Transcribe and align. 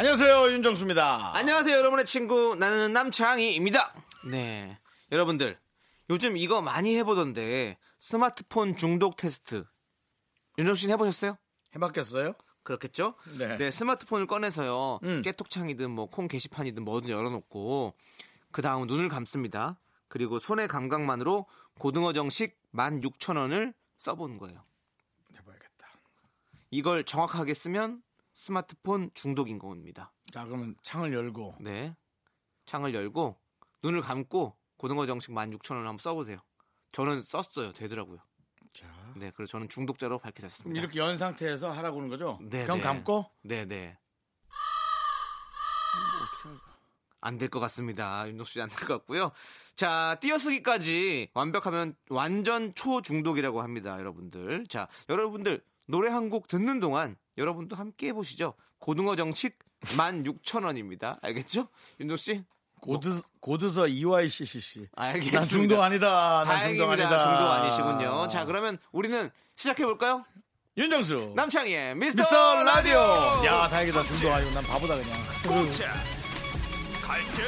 안녕하세요 0.00 0.52
윤정수입니다. 0.52 1.34
안녕하세요, 1.34 1.76
여러분의 1.76 2.04
친구. 2.04 2.54
나는 2.54 2.92
남창희입니다. 2.92 3.92
네. 4.30 4.78
여러분들, 5.10 5.58
요즘 6.08 6.36
이거 6.36 6.62
많이 6.62 6.96
해보던데, 6.98 7.76
스마트폰 7.98 8.76
중독 8.76 9.16
테스트. 9.16 9.64
윤정 10.56 10.76
씨는 10.76 10.92
해보셨어요? 10.92 11.36
해봤겠어요? 11.74 12.34
그렇겠죠? 12.62 13.14
네. 13.38 13.72
스마트폰을 13.72 14.28
꺼내서요, 14.28 15.00
음. 15.02 15.22
깨톡창이든 15.22 15.90
뭐 15.90 16.06
콩 16.06 16.28
게시판이든 16.28 16.84
뭐든 16.84 17.08
열어놓고, 17.10 17.92
그 18.52 18.62
다음 18.62 18.86
눈을 18.86 19.08
감습니다. 19.08 19.80
그리고 20.06 20.38
손의 20.38 20.68
감각만으로 20.68 21.46
고등어 21.80 22.12
정식 22.12 22.56
16,000원을 22.72 23.74
써보는 23.96 24.38
거예요. 24.38 24.62
해봐야겠다. 25.34 25.88
이걸 26.70 27.02
정확하게 27.02 27.52
쓰면 27.54 28.00
스마트폰 28.38 29.10
중독인 29.14 29.58
겁니다. 29.58 30.12
자 30.32 30.44
그러면 30.44 30.76
창을 30.82 31.12
열고 31.12 31.56
네. 31.60 31.96
창을 32.66 32.94
열고 32.94 33.36
눈을 33.82 34.00
감고 34.00 34.56
고등어 34.76 35.06
정식 35.06 35.30
16,000원 35.32 35.74
한번 35.84 35.98
써보세요. 35.98 36.38
저는 36.92 37.20
썼어요. 37.22 37.72
되더라고요. 37.72 38.18
자 38.72 38.86
네. 39.16 39.32
그래서 39.34 39.50
저는 39.50 39.68
중독자로 39.68 40.20
밝혀졌습니다. 40.20 40.80
이렇게 40.80 41.00
연 41.00 41.16
상태에서 41.16 41.72
하라고 41.72 41.96
하는 41.98 42.08
거죠? 42.08 42.38
네, 42.40 42.62
그냥 42.62 42.76
네. 42.76 42.82
감고 42.84 43.26
네네. 43.42 43.98
안될 47.20 47.48
것 47.48 47.58
같습니다. 47.58 48.28
윤덕 48.28 48.46
씨안 48.46 48.68
될 48.68 48.86
것 48.86 48.98
같고요. 48.98 49.32
자, 49.74 50.16
띄어쓰기까지 50.20 51.30
완벽하면 51.34 51.96
완전 52.10 52.72
초중독이라고 52.76 53.60
합니다, 53.60 53.98
여러분들. 53.98 54.68
자, 54.68 54.86
여러분들 55.08 55.60
노래 55.86 56.10
한 56.10 56.30
곡 56.30 56.46
듣는 56.46 56.78
동안 56.78 57.16
여러분도 57.38 57.76
함께 57.76 58.08
해보시죠. 58.08 58.54
고등어 58.78 59.16
정식 59.16 59.58
16,000원입니다. 59.82 61.18
알겠죠? 61.22 61.68
윤덕 62.00 62.18
씨? 62.18 62.44
고드 62.80 63.22
고드서 63.40 63.88
EYCCC. 63.88 64.88
알겠습니다. 64.94 65.38
난 65.40 65.48
중독 65.48 65.80
아니다. 65.82 66.44
난 66.44 66.68
중독. 66.68 66.90
아니다. 66.90 67.18
중독 67.18 67.50
아니시군요. 67.50 68.28
자, 68.28 68.44
그러면 68.44 68.78
우리는 68.92 69.30
시작해 69.56 69.84
볼까요? 69.84 70.24
윤정수 70.76 71.32
남창희의 71.34 71.96
미스터, 71.96 72.22
미스터 72.22 72.54
라디오. 72.62 72.98
라디오. 73.00 73.46
야 73.46 73.68
다행이다 73.68 74.02
중독 74.04 74.30
아니고 74.32 74.50
난 74.52 74.62
바보다 74.64 74.96
그냥. 74.96 75.12
꽂자 75.42 75.92
갈치 77.02 77.42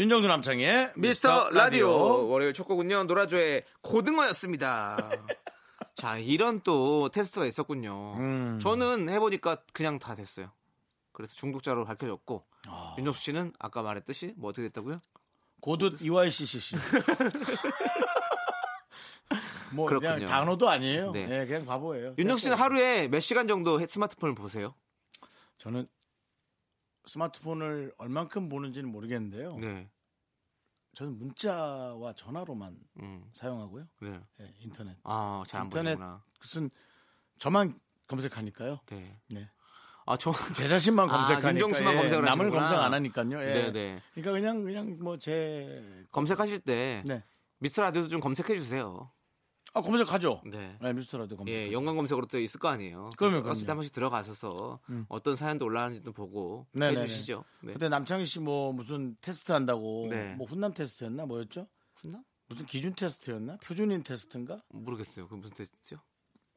윤정수 0.00 0.28
남창의 0.28 0.92
미스터 0.96 1.50
라디오 1.50 2.26
월요일 2.26 2.54
첫 2.54 2.64
곡은요 2.64 3.04
노라조의 3.04 3.64
고등어였습니다. 3.82 4.96
자 5.94 6.16
이런 6.16 6.62
또 6.62 7.10
테스트가 7.10 7.44
있었군요. 7.44 8.14
음. 8.16 8.58
저는 8.62 9.10
해보니까 9.10 9.58
그냥 9.74 9.98
다 9.98 10.14
됐어요. 10.14 10.50
그래서 11.12 11.34
중독자로 11.34 11.84
밝혀졌고 11.84 12.46
아. 12.66 12.94
윤정수 12.96 13.20
씨는 13.20 13.52
아까 13.58 13.82
말했듯이 13.82 14.32
뭐 14.38 14.48
어떻게 14.48 14.68
됐다고요? 14.68 15.02
고드 15.60 15.98
EYCCC. 16.00 16.76
뭐 19.74 19.84
그냥 19.84 20.00
그렇군요. 20.00 20.26
단어도 20.28 20.70
아니에요. 20.70 21.10
네. 21.12 21.26
네. 21.26 21.44
그냥 21.46 21.66
바보예요. 21.66 22.14
윤정수 22.16 22.44
씨는. 22.44 22.56
하루에 22.56 23.08
몇 23.08 23.20
시간 23.20 23.46
정도 23.46 23.78
스마트폰을 23.86 24.34
보세요? 24.34 24.74
저는 25.58 25.86
스마트폰을 27.14 27.92
얼만큼 27.98 28.48
보는지는 28.48 28.88
모르겠는데요. 28.90 29.56
네, 29.58 29.90
저는 30.94 31.18
문자와 31.18 32.12
전화로만 32.14 32.76
음, 33.00 33.24
사용하고요. 33.32 33.86
네. 34.00 34.20
네, 34.38 34.54
인터넷. 34.60 34.96
아 35.02 35.42
잘 35.46 35.60
안 35.62 35.66
인터넷 35.66 35.90
보시구나. 35.96 36.24
무슨 36.40 36.70
저만 37.38 37.76
검색하니까요. 38.06 38.80
네. 38.86 39.20
네. 39.28 39.50
아 40.06 40.16
저. 40.16 40.30
제 40.54 40.68
자신만 40.68 41.10
아, 41.10 41.12
검색하니까 41.12 41.50
윤정수만 41.52 41.94
예, 41.94 41.98
검색을 41.98 42.24
남을. 42.24 42.50
검색 42.50 42.78
안 42.78 42.94
하니까요. 42.94 43.40
예. 43.42 43.46
네 43.54 43.72
네. 43.72 44.02
그러니까 44.14 44.32
그냥 44.32 44.64
그냥 44.64 44.96
뭐 45.00 45.16
제 45.18 46.06
검색하실 46.12 46.60
때 46.60 47.02
네. 47.06 47.24
미스터 47.58 47.82
라디오도 47.82 48.08
좀 48.08 48.20
검색해 48.20 48.56
주세요. 48.58 49.10
아, 49.72 49.80
검색하죠. 49.80 50.42
네. 50.46 50.76
네, 50.80 50.92
미스터라도 50.92 51.36
검색. 51.36 51.54
예, 51.54 51.72
연관 51.72 51.94
검색으로 51.96 52.26
또 52.26 52.38
있을 52.40 52.58
거 52.58 52.68
아니에요. 52.68 53.10
때 53.12 53.16
그럼요. 53.16 53.48
한 53.48 53.64
번씩 53.76 53.92
들어가셔서 53.92 54.80
음. 54.90 55.06
어떤 55.08 55.36
사연도 55.36 55.64
올라가는지도 55.66 56.12
보고 56.12 56.66
네네네. 56.72 57.02
해주시죠. 57.02 57.44
네. 57.62 57.72
그때 57.74 57.88
남창희 57.88 58.26
씨 58.26 58.40
뭐 58.40 58.72
무슨 58.72 59.16
테스트 59.20 59.52
한다고 59.52 60.08
네. 60.10 60.34
뭐 60.36 60.46
훈남 60.46 60.72
테스트였나 60.74 61.26
뭐였죠? 61.26 61.66
했나? 62.04 62.20
무슨 62.48 62.66
기준 62.66 62.94
테스트였나? 62.94 63.58
표준인 63.62 64.02
테스트인가? 64.02 64.60
모르겠어요. 64.70 65.28
그 65.28 65.34
무슨 65.34 65.54
테스트요? 65.54 65.98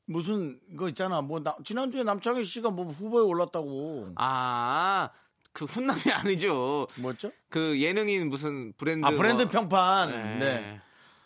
무슨 0.06 0.59
거 0.75 0.90
있잖아. 0.90 1.22
뭐 1.22 1.40
나- 1.40 1.56
지난주에 1.63 2.03
남창희 2.03 2.44
씨가 2.44 2.72
뭐 2.72 2.85
후보에 2.85 3.22
올랐다고. 3.24 4.13
아, 4.16 5.09
그 5.53 5.66
훈남이 5.66 6.01
아니죠. 6.12 6.88
뭐였죠? 6.97 7.31
그 7.50 7.80
예능인 7.80 8.30
무슨 8.30 8.74
브랜드. 8.74 9.06
아 9.06 9.12
브랜드 9.12 9.44
뭐- 9.44 9.51
평판. 9.51 10.09
네. 10.09 10.40
네. 10.40 10.81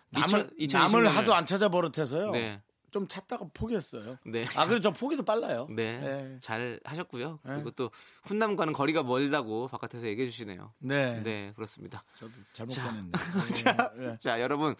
남을 0.09 0.49
2000 0.57 0.81
남을 0.81 0.99
2020 1.05 1.17
하도 1.17 1.33
안 1.33 1.45
찾아 1.45 1.69
버릇해서요. 1.69 2.31
네. 2.31 2.61
좀 2.91 3.07
찾다가 3.07 3.45
포기했어요. 3.53 4.17
네. 4.25 4.45
아 4.55 4.65
그래 4.65 4.79
저 4.79 4.91
포기도 4.91 5.23
빨라요. 5.23 5.67
네. 5.69 5.99
네. 5.99 6.37
잘 6.41 6.79
하셨고요. 6.83 7.39
네. 7.43 7.53
그리고 7.53 7.71
또 7.71 7.91
훈남과는 8.23 8.73
거리가 8.73 9.03
멀다고 9.03 9.67
바깥에서 9.67 10.07
얘기해 10.07 10.29
주시네요. 10.29 10.73
네. 10.79 11.21
네, 11.21 11.51
그렇습니다. 11.55 12.03
저도 12.15 12.31
잘못 12.53 12.71
자. 12.71 12.85
보냈네. 12.85 13.11
자, 13.53 13.91
네. 13.97 14.17
자, 14.19 14.41
여러분, 14.41 14.73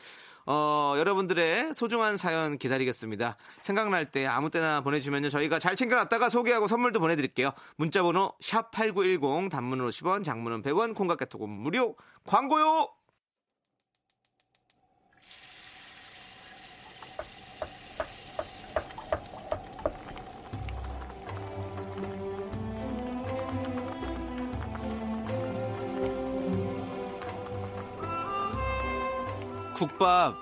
어, 0.45 0.95
여러분들의 0.97 1.73
소중한 1.73 2.15
사연 2.15 2.57
기다리겠습니다. 2.57 3.35
생각날 3.59 4.09
때 4.09 4.25
아무 4.25 4.49
때나 4.49 4.81
보내주면요. 4.81 5.29
저희가 5.29 5.59
잘 5.59 5.75
챙겨놨다가 5.75 6.29
소개하고 6.29 6.67
선물도 6.67 7.01
보내드릴게요. 7.01 7.51
문자번호 7.75 8.33
샵8910, 8.41 9.51
단문은 9.51 9.85
50원, 9.89 10.23
장문은 10.23 10.63
100원, 10.63 10.95
콩깍개톡은 10.95 11.49
무료, 11.49 11.95
광고요! 12.25 12.96
국밥 29.77 30.35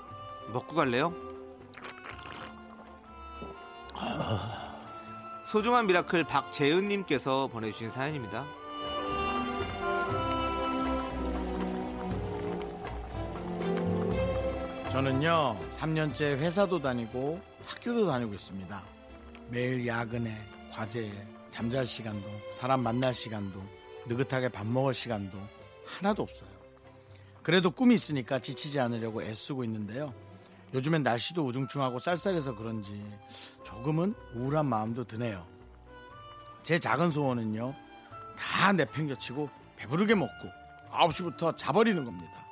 먹고 0.53 0.75
갈래요? 0.75 1.13
소중한 5.43 5.87
미라클 5.87 6.23
박재은님께서 6.23 7.47
보내주신 7.47 7.89
사연입니다. 7.89 8.45
저는요 14.93 15.57
3년째 15.73 16.37
회사도 16.37 16.81
다니고 16.81 17.41
학교도 17.65 18.07
다니고 18.07 18.33
있습니다. 18.35 18.81
매일 19.49 19.85
야근에 19.85 20.33
과제에 20.71 21.11
잠잘 21.51 21.85
시간도 21.85 22.25
사람 22.57 22.81
만날 22.81 23.13
시간도 23.13 23.61
느긋하게 24.07 24.47
밥 24.47 24.65
먹을 24.65 24.93
시간도 24.93 25.37
하나도 25.85 26.23
없어요. 26.23 26.54
그래도 27.45 27.69
꿈이 27.69 27.93
있으니까 27.93 28.39
지치지 28.39 28.79
않으려고 28.79 29.21
애쓰고 29.21 29.63
있는데요. 29.65 30.11
요즘엔 30.73 31.03
날씨도 31.03 31.45
우중충하고 31.45 31.99
쌀쌀해서 31.99 32.55
그런지 32.55 32.99
조금은 33.63 34.15
우울한 34.33 34.65
마음도 34.65 35.03
드네요. 35.03 35.45
제 36.63 36.79
작은 36.79 37.11
소원은요. 37.11 37.75
다 38.35 38.71
내팽겨치고 38.71 39.47
배부르게 39.75 40.15
먹고 40.15 40.49
9시부터 40.89 41.55
자버리는 41.55 42.03
겁니다. 42.03 42.47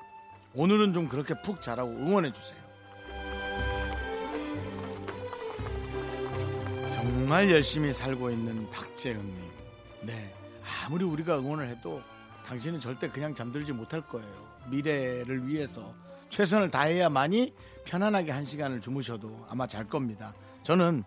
오늘은 0.54 0.94
좀 0.94 1.10
그렇게 1.10 1.34
푹 1.42 1.60
자라고 1.60 1.90
응원해 1.90 2.32
주세요. 2.32 2.62
정말 6.94 7.50
열심히 7.50 7.92
살고 7.92 8.30
있는 8.30 8.70
박재은님. 8.70 9.52
네. 10.04 10.32
아무리 10.86 11.04
우리가 11.04 11.40
응원을 11.40 11.68
해도 11.68 12.00
당신은 12.46 12.80
절대 12.80 13.10
그냥 13.10 13.34
잠들지 13.34 13.72
못할 13.72 14.00
거예요. 14.02 14.53
미래를 14.70 15.48
위해서 15.48 15.94
최선을 16.30 16.72
다해야만이 16.72 17.54
편안하게 17.86 18.32
한 18.32 18.46
시간을 18.46 18.82
주무셔도 18.82 19.46
아마 19.50 19.68
잘 19.68 19.88
겁니다. 19.88 20.34
저는 20.64 21.04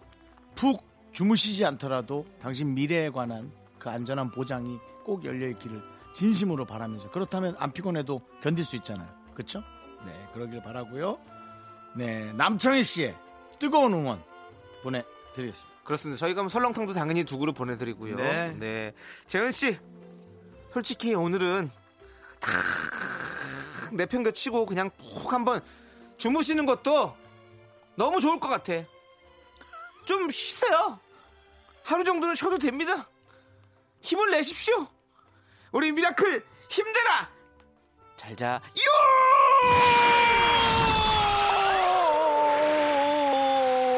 푹 0.54 0.84
주무시지 1.12 1.64
않더라도 1.64 2.24
당신 2.40 2.74
미래에 2.74 3.10
관한 3.10 3.50
그 3.78 3.88
안전한 3.88 4.30
보장이 4.30 4.78
꼭 5.04 5.24
열려 5.24 5.48
있기를 5.48 5.82
진심으로 6.12 6.64
바라면서 6.64 7.10
그렇다면 7.10 7.56
안 7.58 7.72
피곤해도 7.72 8.20
견딜 8.42 8.64
수 8.64 8.76
있잖아요. 8.76 9.08
그렇죠? 9.34 9.62
네, 10.04 10.12
그러길 10.32 10.62
바라고요. 10.62 11.18
네, 11.96 12.32
남창희 12.34 12.82
씨의 12.82 13.16
뜨거운 13.58 13.92
응원 13.92 14.22
보내드리겠습니다. 14.82 15.76
그렇습니다. 15.84 16.18
저희가 16.18 16.42
뭐 16.42 16.48
설렁탕도 16.48 16.92
당연히 16.92 17.24
두 17.24 17.38
그릇 17.38 17.52
보내드리고요. 17.52 18.16
네. 18.16 18.54
네. 18.58 18.92
재현 19.28 19.52
씨, 19.52 19.78
솔직히 20.72 21.14
오늘은 21.14 21.70
다 22.40 22.50
내팽겨치고 23.92 24.66
그냥 24.66 24.90
푹 24.90 25.32
한번 25.32 25.60
주무시는 26.16 26.66
것도 26.66 27.16
너무 27.96 28.20
좋을 28.20 28.38
것 28.40 28.48
같아. 28.48 28.72
좀 30.04 30.28
쉬세요. 30.30 30.98
하루 31.82 32.04
정도는 32.04 32.34
쉬어도 32.34 32.58
됩니다. 32.58 33.08
힘을 34.00 34.30
내십시오. 34.30 34.86
우리 35.72 35.92
미라클 35.92 36.44
힘내라. 36.70 37.30
잘 38.16 38.34
자. 38.36 38.60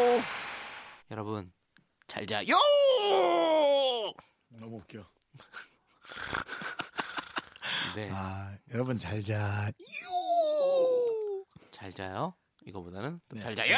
요! 0.08 0.22
여러분 1.10 1.50
잘 2.06 2.26
자 2.26 2.42
요. 2.42 2.54
너무 4.48 4.76
웃겨. 4.78 5.04
네. 7.94 8.10
아, 8.12 8.56
여러분 8.72 8.96
잘 8.96 9.22
자. 9.22 9.70
잘 11.70 11.92
자요. 11.92 12.34
이거보다는 12.66 13.20
네. 13.30 13.40
잘 13.40 13.54
자요. 13.56 13.76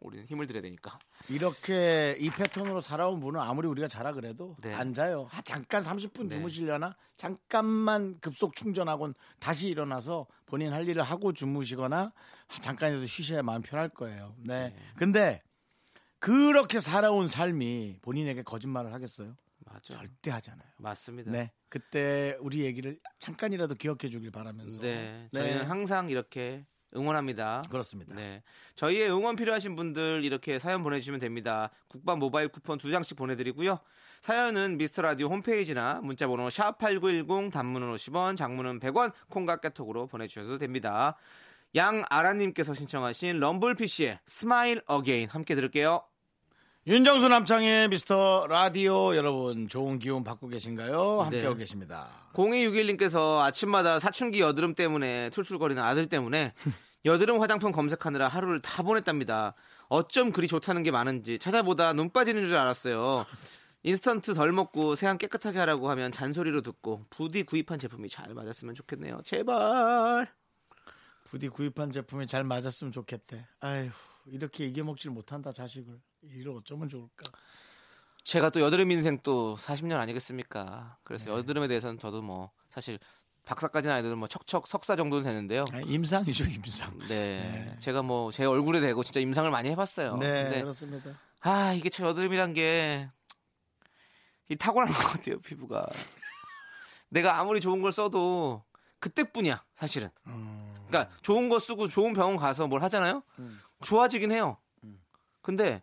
우리는 0.00 0.26
힘을 0.26 0.46
들여야 0.46 0.62
되니까. 0.62 0.98
이렇게 1.28 2.16
이 2.18 2.30
패턴으로 2.30 2.80
살아온 2.80 3.20
분은 3.20 3.40
아무리 3.40 3.68
우리가 3.68 3.88
자라 3.88 4.12
그래도 4.12 4.56
네. 4.60 4.72
안 4.72 4.92
자요. 4.92 5.28
아, 5.32 5.42
잠깐 5.42 5.82
30분 5.82 6.28
네. 6.28 6.36
주무시려나? 6.36 6.96
잠깐만 7.16 8.14
급속 8.20 8.54
충전하곤 8.54 9.14
다시 9.40 9.68
일어나서 9.68 10.26
본인 10.46 10.72
할 10.72 10.88
일을 10.88 11.02
하고 11.02 11.32
주무시거나 11.32 12.12
잠깐이라도 12.60 13.06
쉬셔야 13.06 13.42
마음 13.42 13.62
편할 13.62 13.88
거예요. 13.88 14.34
네. 14.38 14.74
근데 14.96 15.42
그렇게 16.18 16.80
살아온 16.80 17.28
삶이 17.28 17.98
본인에게 18.00 18.42
거짓말을 18.42 18.92
하겠어요? 18.92 19.34
맞죠. 19.66 19.94
절대 19.94 20.30
하잖아요. 20.30 20.68
맞습니다. 20.78 21.30
네. 21.30 21.50
그때 21.74 22.36
우리 22.38 22.60
얘기를 22.60 23.00
잠깐이라도 23.18 23.74
기억해 23.74 24.08
주길 24.08 24.30
바라면서. 24.30 24.80
네. 24.80 25.26
네. 25.32 25.40
저희는 25.40 25.64
항상 25.64 26.08
이렇게 26.08 26.64
응원합니다. 26.94 27.62
그렇습니다. 27.68 28.14
네. 28.14 28.44
저희의 28.76 29.10
응원 29.10 29.34
필요하신 29.34 29.74
분들 29.74 30.22
이렇게 30.22 30.60
사연 30.60 30.84
보내주시면 30.84 31.18
됩니다. 31.18 31.72
국밥 31.88 32.20
모바일 32.20 32.46
쿠폰 32.46 32.78
두 32.78 32.92
장씩 32.92 33.16
보내드리고요. 33.16 33.80
사연은 34.20 34.78
미스터 34.78 35.02
라디오 35.02 35.26
홈페이지나 35.26 36.00
문자번호 36.00 36.46
샵8910 36.46 37.50
단문은 37.50 37.92
50원, 37.92 38.36
장문은 38.36 38.78
100원, 38.78 39.12
콩과 39.30 39.56
깨톡으로 39.56 40.06
보내주셔도 40.06 40.58
됩니다. 40.58 41.16
양아라님께서 41.74 42.74
신청하신 42.74 43.40
럼블피쉬의 43.40 44.20
Smile 44.26 44.80
Again 44.86 45.28
함께 45.28 45.56
들을게요. 45.56 46.04
윤정수 46.86 47.28
남창의 47.28 47.88
미스터 47.88 48.46
라디오 48.46 49.16
여러분 49.16 49.68
좋은 49.68 49.98
기운 49.98 50.22
받고 50.22 50.48
계신가요? 50.48 51.22
함께하고 51.22 51.54
네. 51.54 51.60
계십니다. 51.60 52.10
0261님께서 52.34 53.38
아침마다 53.38 53.98
사춘기 53.98 54.40
여드름 54.40 54.74
때문에 54.74 55.30
툴툴거리는 55.30 55.82
아들 55.82 56.06
때문에 56.06 56.52
여드름 57.06 57.40
화장품 57.40 57.72
검색하느라 57.72 58.28
하루를 58.28 58.60
다 58.60 58.82
보냈답니다. 58.82 59.54
어쩜 59.88 60.30
그리 60.30 60.46
좋다는 60.46 60.82
게 60.82 60.90
많은지 60.90 61.38
찾아보다 61.38 61.94
눈 61.94 62.10
빠지는 62.10 62.42
줄 62.42 62.54
알았어요. 62.54 63.24
인스턴트 63.82 64.34
덜 64.34 64.52
먹고 64.52 64.94
세안 64.94 65.16
깨끗하게 65.16 65.58
하라고 65.60 65.88
하면 65.88 66.12
잔소리로 66.12 66.60
듣고 66.60 67.06
부디 67.08 67.44
구입한 67.44 67.78
제품이 67.78 68.10
잘 68.10 68.34
맞았으면 68.34 68.74
좋겠네요. 68.74 69.22
제발. 69.24 70.30
부디 71.24 71.48
구입한 71.48 71.92
제품이 71.92 72.26
잘 72.26 72.44
맞았으면 72.44 72.92
좋겠대. 72.92 73.46
아휴 73.60 73.88
이렇게 74.26 74.66
이겨먹질 74.66 75.10
못한다 75.10 75.52
자식을. 75.52 76.00
이를 76.22 76.52
어쩌면 76.52 76.88
좋을까. 76.88 77.24
제가 78.22 78.50
또 78.50 78.60
여드름 78.60 78.90
인생 78.90 79.18
또 79.22 79.54
40년 79.56 79.96
아니겠습니까? 79.98 80.96
그래서 81.02 81.30
여드름에 81.30 81.68
대해서는 81.68 81.98
저도 81.98 82.22
뭐 82.22 82.50
사실 82.70 82.98
박사까지는 83.44 83.94
아니더라도 83.94 84.16
뭐 84.18 84.26
척척 84.26 84.66
석사 84.66 84.96
정도는 84.96 85.24
되는데요. 85.24 85.66
아니, 85.72 85.86
임상이죠 85.92 86.44
임상. 86.44 86.96
네. 87.08 87.76
제가 87.80 88.00
뭐 88.02 88.30
제 88.30 88.46
얼굴에 88.46 88.80
대고 88.80 89.02
진짜 89.02 89.20
임상을 89.20 89.50
많이 89.50 89.68
해봤어요. 89.70 90.16
네, 90.16 90.44
근데 90.44 90.60
그렇습니다. 90.62 91.10
아 91.40 91.74
이게 91.74 91.90
참 91.90 92.06
여드름이란 92.06 92.54
게이 92.54 93.08
타고난 94.58 94.88
것 94.90 94.98
같아요 94.98 95.38
피부가. 95.40 95.86
내가 97.10 97.38
아무리 97.38 97.60
좋은 97.60 97.82
걸 97.82 97.92
써도 97.92 98.64
그때뿐이야 99.00 99.62
사실은. 99.76 100.08
음, 100.28 100.74
그러니까 100.88 101.14
좋은 101.20 101.50
거 101.50 101.58
쓰고 101.58 101.88
좋은 101.88 102.14
병원 102.14 102.38
가서 102.38 102.66
뭘 102.66 102.80
하잖아요. 102.82 103.22
음. 103.38 103.60
좋아지긴 103.82 104.32
해요. 104.32 104.58
근데 105.40 105.82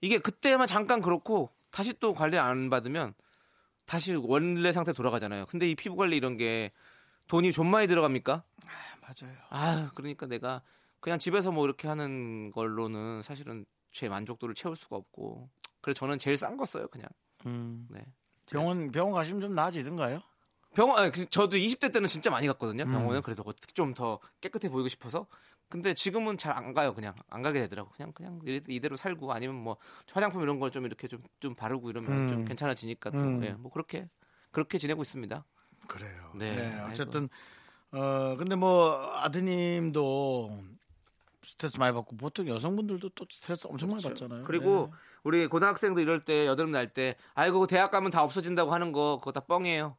이게 0.00 0.18
그때만 0.18 0.66
잠깐 0.66 1.00
그렇고 1.00 1.50
다시 1.70 1.92
또 1.98 2.12
관리 2.12 2.38
안 2.38 2.70
받으면 2.70 3.14
다시 3.84 4.14
원래 4.14 4.72
상태 4.72 4.92
돌아가잖아요. 4.92 5.46
근데 5.46 5.68
이 5.68 5.74
피부 5.74 5.96
관리 5.96 6.16
이런 6.16 6.36
게 6.36 6.72
돈이 7.26 7.52
좀 7.52 7.70
많이 7.70 7.86
들어갑니까? 7.86 8.44
맞아요. 9.00 9.36
아, 9.48 9.90
그러니까 9.94 10.26
내가 10.26 10.62
그냥 11.00 11.18
집에서 11.18 11.52
뭐 11.52 11.64
이렇게 11.64 11.88
하는 11.88 12.50
걸로는 12.52 13.22
사실은 13.22 13.64
제 13.92 14.08
만족도를 14.08 14.54
채울 14.54 14.76
수가 14.76 14.96
없고. 14.96 15.48
그래서 15.80 15.98
저는 16.00 16.18
제일 16.18 16.36
싼 16.36 16.56
거 16.56 16.66
써요, 16.66 16.88
그냥. 16.88 17.08
음, 17.46 17.86
네. 17.90 18.04
병원 18.46 18.90
병원 18.90 19.14
가시면 19.14 19.40
좀 19.40 19.54
나아지던가요? 19.54 20.20
병원, 20.74 20.98
아니, 20.98 21.10
그 21.10 21.24
저도 21.28 21.56
20대 21.56 21.92
때는 21.92 22.08
진짜 22.08 22.30
많이 22.30 22.46
갔거든요. 22.46 22.84
음. 22.84 22.92
병원은 22.92 23.22
그래도 23.22 23.44
좀더 23.72 24.20
깨끗해 24.40 24.68
보이고 24.68 24.88
싶어서. 24.88 25.26
근데 25.68 25.92
지금은 25.94 26.38
잘 26.38 26.56
안 26.56 26.72
가요, 26.72 26.94
그냥. 26.94 27.14
안 27.28 27.42
가게 27.42 27.60
되더라고. 27.60 27.90
그냥, 27.90 28.12
그냥 28.12 28.40
이대로 28.68 28.96
살고 28.96 29.32
아니면 29.32 29.56
뭐 29.56 29.76
화장품 30.12 30.42
이런 30.42 30.58
걸 30.60 30.70
좀 30.70 30.86
이렇게 30.86 31.08
좀, 31.08 31.22
좀 31.40 31.54
바르고 31.54 31.90
이러면 31.90 32.10
음. 32.12 32.28
좀 32.28 32.44
괜찮아지니까 32.44 33.10
또, 33.10 33.18
음. 33.18 33.44
예, 33.44 33.50
뭐 33.52 33.70
그렇게, 33.70 34.08
그렇게 34.50 34.78
지내고 34.78 35.02
있습니다. 35.02 35.44
그래요. 35.86 36.32
네, 36.34 36.54
네, 36.56 36.72
아이고. 36.74 36.92
어쨌든 36.92 37.28
어 37.90 38.36
근데 38.36 38.54
뭐 38.56 38.92
아드님도 39.16 40.50
스트레스 41.42 41.78
많이 41.78 41.94
받고 41.94 42.16
보통 42.16 42.46
여성분들도 42.48 43.10
또 43.10 43.26
스트레스 43.30 43.66
엄청 43.66 43.88
많이 43.90 44.02
받잖아요. 44.02 44.44
그렇죠. 44.44 44.46
그리고 44.46 44.90
네. 44.92 44.98
우리 45.24 45.46
고등학생도 45.46 46.00
이럴 46.00 46.24
때 46.24 46.46
여드름 46.46 46.70
날 46.72 46.92
때 46.92 47.16
아이고 47.34 47.66
대학 47.66 47.90
가면 47.90 48.10
다 48.10 48.22
없어진다고 48.22 48.72
하는 48.74 48.92
거 48.92 49.16
그거 49.18 49.32
다 49.32 49.40
뻥이에요. 49.40 49.96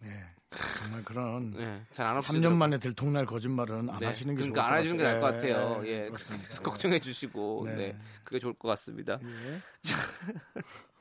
네. 0.00 0.33
정말 0.82 1.04
그런 1.04 1.50
네, 1.52 1.82
잘안 1.92 2.20
3년 2.22 2.52
만에 2.52 2.78
들통날 2.78 3.26
거짓말은 3.26 3.90
안 3.90 3.98
네, 3.98 4.06
하시는 4.06 4.34
게 4.34 4.42
그러니까 4.42 4.62
좋을 4.62 4.72
안것 4.72 4.78
해주는 4.78 4.96
게 4.98 5.04
나을 5.04 5.20
것 5.20 5.26
같아요. 5.26 5.80
네, 5.82 5.88
예. 5.88 6.08
그래서 6.10 6.62
걱정해 6.62 6.98
주시고 6.98 7.62
네. 7.66 7.74
네. 7.76 7.98
그게 8.24 8.38
좋을 8.38 8.54
것 8.54 8.68
같습니다. 8.68 9.18
예. 9.22 9.60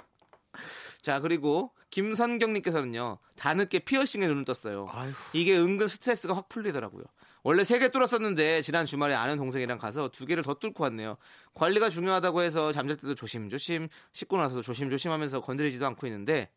자 1.01 1.19
그리고 1.19 1.71
김선경님께서는요 1.89 3.17
다 3.35 3.53
늦게 3.53 3.79
피어싱에 3.79 4.27
눈을 4.27 4.45
떴어요. 4.45 4.87
아휴. 4.91 5.11
이게 5.33 5.57
은근 5.57 5.87
스트레스가 5.87 6.35
확 6.35 6.49
풀리더라고요. 6.49 7.03
원래 7.45 7.65
세 7.65 7.77
개 7.77 7.89
뚫었었는데 7.91 8.61
지난 8.61 8.85
주말에 8.85 9.13
아는 9.13 9.35
동생이랑 9.37 9.77
가서 9.77 10.07
두 10.09 10.25
개를 10.25 10.43
더 10.43 10.53
뚫고 10.53 10.81
왔네요. 10.85 11.17
관리가 11.55 11.89
중요하다고 11.89 12.41
해서 12.41 12.71
잠잘 12.71 12.95
때도 12.95 13.15
조심조심, 13.15 13.89
씻고 14.13 14.37
나서도 14.37 14.61
조심조심하면서 14.61 15.41
건드리지도 15.41 15.85
않고 15.87 16.07
있는데 16.07 16.49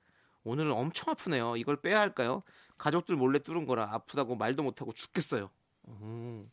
오늘은 0.45 0.71
엄청 0.71 1.11
아프네요. 1.11 1.57
이걸 1.57 1.81
빼야 1.81 1.99
할까요? 1.99 2.45
가족들 2.79 3.17
몰래 3.17 3.39
뚫은 3.39 3.67
거라 3.67 3.89
아프다고 3.93 4.37
말도 4.37 4.63
못하고 4.63 4.93
죽겠어요. 4.93 5.51
음. 5.89 6.51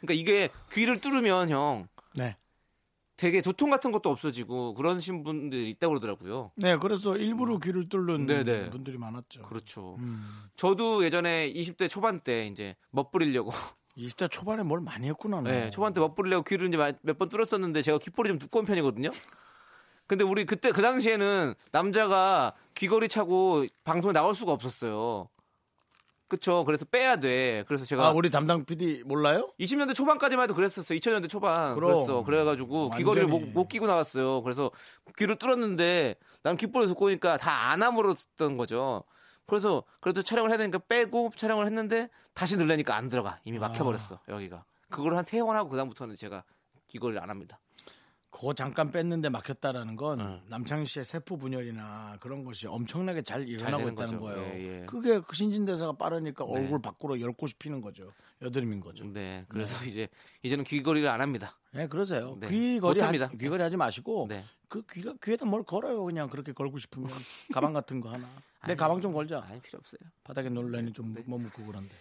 그러니까 0.00 0.14
이게 0.14 0.50
귀를 0.72 1.00
뚫으면 1.00 1.48
형 1.50 1.88
네. 2.14 2.36
되게 3.16 3.40
두통 3.40 3.70
같은 3.70 3.92
것도 3.92 4.10
없어지고 4.10 4.74
그러신 4.74 5.22
분들이 5.22 5.70
있다고 5.70 5.90
그러더라고요. 5.94 6.50
네, 6.56 6.76
그래서 6.76 7.16
일부러 7.16 7.58
귀를 7.58 7.88
뚫는 7.88 8.08
음. 8.22 8.26
네네. 8.26 8.70
분들이 8.70 8.98
많았죠. 8.98 9.42
그렇죠. 9.42 9.96
음. 10.00 10.26
저도 10.56 11.04
예전에 11.04 11.52
20대 11.52 11.88
초반 11.88 12.20
때 12.20 12.46
이제 12.48 12.74
멋부리려고 12.90 13.52
20대 13.96 14.28
초반에 14.30 14.64
뭘 14.64 14.80
많이 14.80 15.06
했구나. 15.08 15.40
너. 15.40 15.48
네, 15.50 15.70
초반 15.70 15.92
때 15.94 16.00
멋부리려고 16.00 16.42
귀를 16.42 16.66
이제 16.68 16.76
몇 17.02 17.16
번 17.16 17.28
뚫었었는데 17.28 17.82
제가 17.82 17.98
귓볼이 17.98 18.28
좀 18.28 18.38
두꺼운 18.40 18.64
편이거든요. 18.64 19.10
근데 20.08 20.24
우리 20.24 20.44
그때 20.44 20.70
그 20.72 20.82
당시에는 20.82 21.54
남자가 21.72 22.52
귀걸이 22.74 23.08
차고 23.08 23.64
방송에 23.84 24.12
나올 24.12 24.34
수가 24.34 24.52
없었어요. 24.52 25.28
그쵸. 26.28 26.64
그래서 26.64 26.84
빼야 26.84 27.16
돼. 27.16 27.64
그래서 27.68 27.84
제가 27.84 28.08
아, 28.08 28.10
우리 28.10 28.30
담당 28.30 28.64
PD 28.64 29.02
몰라요? 29.04 29.52
20년대 29.60 29.94
초반까지만 29.94 30.44
해도 30.44 30.54
그랬었어요. 30.54 30.98
2000년대 30.98 31.28
초반. 31.28 31.74
그럼. 31.74 31.94
그랬어. 31.94 32.22
그래가지고 32.22 32.90
귀걸이를 32.90 33.28
못, 33.28 33.34
완전히. 33.36 33.52
못 33.52 33.68
끼고 33.68 33.86
나갔어요. 33.86 34.42
그래서 34.42 34.70
귀를 35.18 35.36
뚫었는데 35.36 36.16
난 36.42 36.56
귓볼을 36.56 36.86
듣고 36.88 37.06
오니까 37.06 37.36
다 37.36 37.70
안암으로 37.70 38.14
듣던 38.14 38.56
거죠. 38.56 39.04
그래서 39.46 39.84
그래도 40.00 40.22
촬영을 40.22 40.50
해야 40.50 40.56
되니까 40.56 40.78
빼고 40.88 41.32
촬영을 41.36 41.66
했는데 41.66 42.08
다시 42.32 42.56
늘려니까 42.56 42.96
안 42.96 43.08
들어가. 43.10 43.40
이미 43.44 43.58
막혀버렸어. 43.58 44.20
여기가. 44.28 44.64
그걸 44.90 45.16
한 45.16 45.24
세 45.24 45.40
번 45.42 45.56
하고 45.56 45.68
그다음부터는 45.70 46.16
제가 46.16 46.44
귀걸이를 46.88 47.22
안 47.22 47.28
합니다. 47.30 47.60
그거 48.34 48.52
잠깐 48.52 48.90
뺐는데 48.90 49.28
막혔다라는 49.28 49.94
건 49.94 50.20
응. 50.20 50.40
남창희 50.48 50.86
씨의 50.86 51.04
세포 51.04 51.36
분열이나 51.36 52.16
그런 52.20 52.44
것이 52.44 52.66
엄청나게 52.66 53.22
잘 53.22 53.48
일어나고 53.48 53.78
되는 53.84 53.92
있다는 53.92 54.18
거죠. 54.20 54.34
거예요. 54.40 54.54
예, 54.54 54.80
예. 54.80 54.86
그게 54.86 55.20
그 55.20 55.36
신진대사가 55.36 55.92
빠르니까 55.92 56.44
네. 56.44 56.50
얼굴 56.52 56.82
밖으로 56.82 57.20
열 57.20 57.32
곳이 57.32 57.54
피는 57.54 57.80
거죠. 57.80 58.12
여드름인 58.42 58.80
거죠. 58.80 59.04
네. 59.04 59.44
그래서 59.48 59.82
이제 59.84 60.08
이제는 60.42 60.64
귀걸이를 60.64 61.08
안 61.08 61.20
합니다. 61.20 61.56
네, 61.70 61.86
그러세요. 61.86 62.36
네. 62.40 62.48
귀걸이 62.48 62.94
못합니다. 62.98 63.26
하지, 63.26 63.38
귀걸이 63.38 63.62
하지 63.62 63.76
마시고 63.76 64.26
네. 64.28 64.44
그 64.68 64.82
귀가 64.90 65.14
귀에다 65.22 65.46
뭘 65.46 65.62
걸어요. 65.62 66.04
그냥 66.04 66.28
그렇게 66.28 66.52
걸고 66.52 66.78
싶으면 66.78 67.08
가방 67.52 67.72
같은 67.72 68.00
거 68.00 68.10
하나. 68.10 68.26
내 68.66 68.72
아니, 68.72 68.76
가방 68.76 69.00
좀 69.00 69.12
걸자. 69.12 69.44
아니 69.48 69.60
필요 69.60 69.78
없어요. 69.78 70.00
바닥에 70.24 70.48
놓을라니 70.48 70.92
좀 70.92 71.14
뭐 71.24 71.42
묻고 71.42 71.64
그런데. 71.66 71.94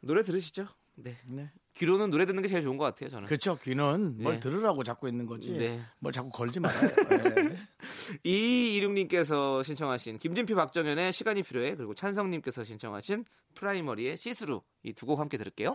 노래 0.00 0.22
들으시죠? 0.24 0.68
네. 0.96 1.16
네. 1.26 1.50
귀로는 1.74 2.10
노래 2.10 2.24
듣는 2.24 2.42
게 2.42 2.48
제일 2.48 2.62
좋은 2.62 2.78
것 2.78 2.84
같아요. 2.84 3.10
저는. 3.10 3.26
그렇죠. 3.26 3.58
귀는 3.62 4.16
뭘 4.22 4.34
네. 4.34 4.40
들으라고 4.40 4.82
달고 4.82 5.08
있는 5.08 5.26
거지. 5.26 5.50
네. 5.52 5.80
뭘 5.98 6.12
자꾸 6.12 6.30
걸지 6.30 6.58
말아요. 6.58 6.88
네. 7.50 7.56
이이륙님께서 8.24 9.62
신청하신 9.62 10.18
김진표 10.18 10.54
박정현의 10.54 11.12
시간이 11.12 11.42
필요해 11.42 11.76
그리고 11.76 11.94
찬성님께서 11.94 12.64
신청하신 12.64 13.24
프라이머리의 13.54 14.16
See 14.16 14.30
Through 14.30 14.62
이 14.84 14.92
두 14.94 15.04
곡 15.06 15.20
함께 15.20 15.36
들을게요. 15.36 15.74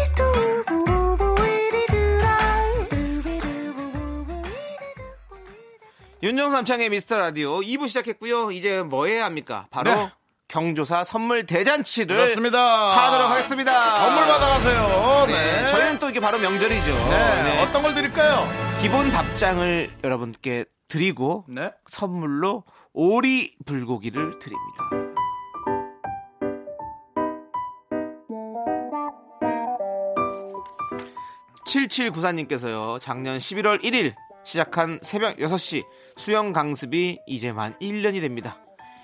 윤정수 6.23 6.55
남창희의 6.55 6.89
미스터 6.91 7.17
라디오 7.17 7.61
2부 7.61 7.87
시작했고요. 7.87 8.51
이제 8.51 8.83
뭐 8.83 9.07
해야 9.07 9.25
합니까? 9.25 9.65
바로 9.71 9.91
네. 9.91 10.11
경조사 10.47 11.03
선물 11.03 11.47
대잔치를 11.47 12.15
그렇습니다. 12.15 12.59
하도록 12.59 13.31
하겠습니다. 13.31 13.71
선물 14.05 14.27
받아가세요. 14.27 15.25
네. 15.25 15.61
네. 15.61 15.67
저희는 15.67 15.97
또 15.99 16.09
이게 16.09 16.19
바로 16.19 16.37
명절이죠. 16.37 16.93
네. 16.93 17.43
네. 17.43 17.61
어떤 17.63 17.81
걸 17.81 17.95
드릴까요? 17.95 18.47
기본 18.79 19.09
답장을 19.09 19.89
여러분께 20.03 20.65
드리고 20.87 21.45
네. 21.47 21.71
선물로 21.87 22.65
오리 22.93 23.55
불고기를 23.65 24.37
드립니다. 24.37 24.89
(7794님께서요) 31.65 32.99
작년 32.99 33.37
(11월 33.39 33.81
1일) 33.81 34.13
시작한 34.43 34.99
새벽 35.01 35.37
(6시) 35.37 35.85
수영 36.17 36.53
강습이 36.53 37.19
이제 37.27 37.51
만 37.51 37.77
(1년이) 37.79 38.21
됩니다. 38.21 38.57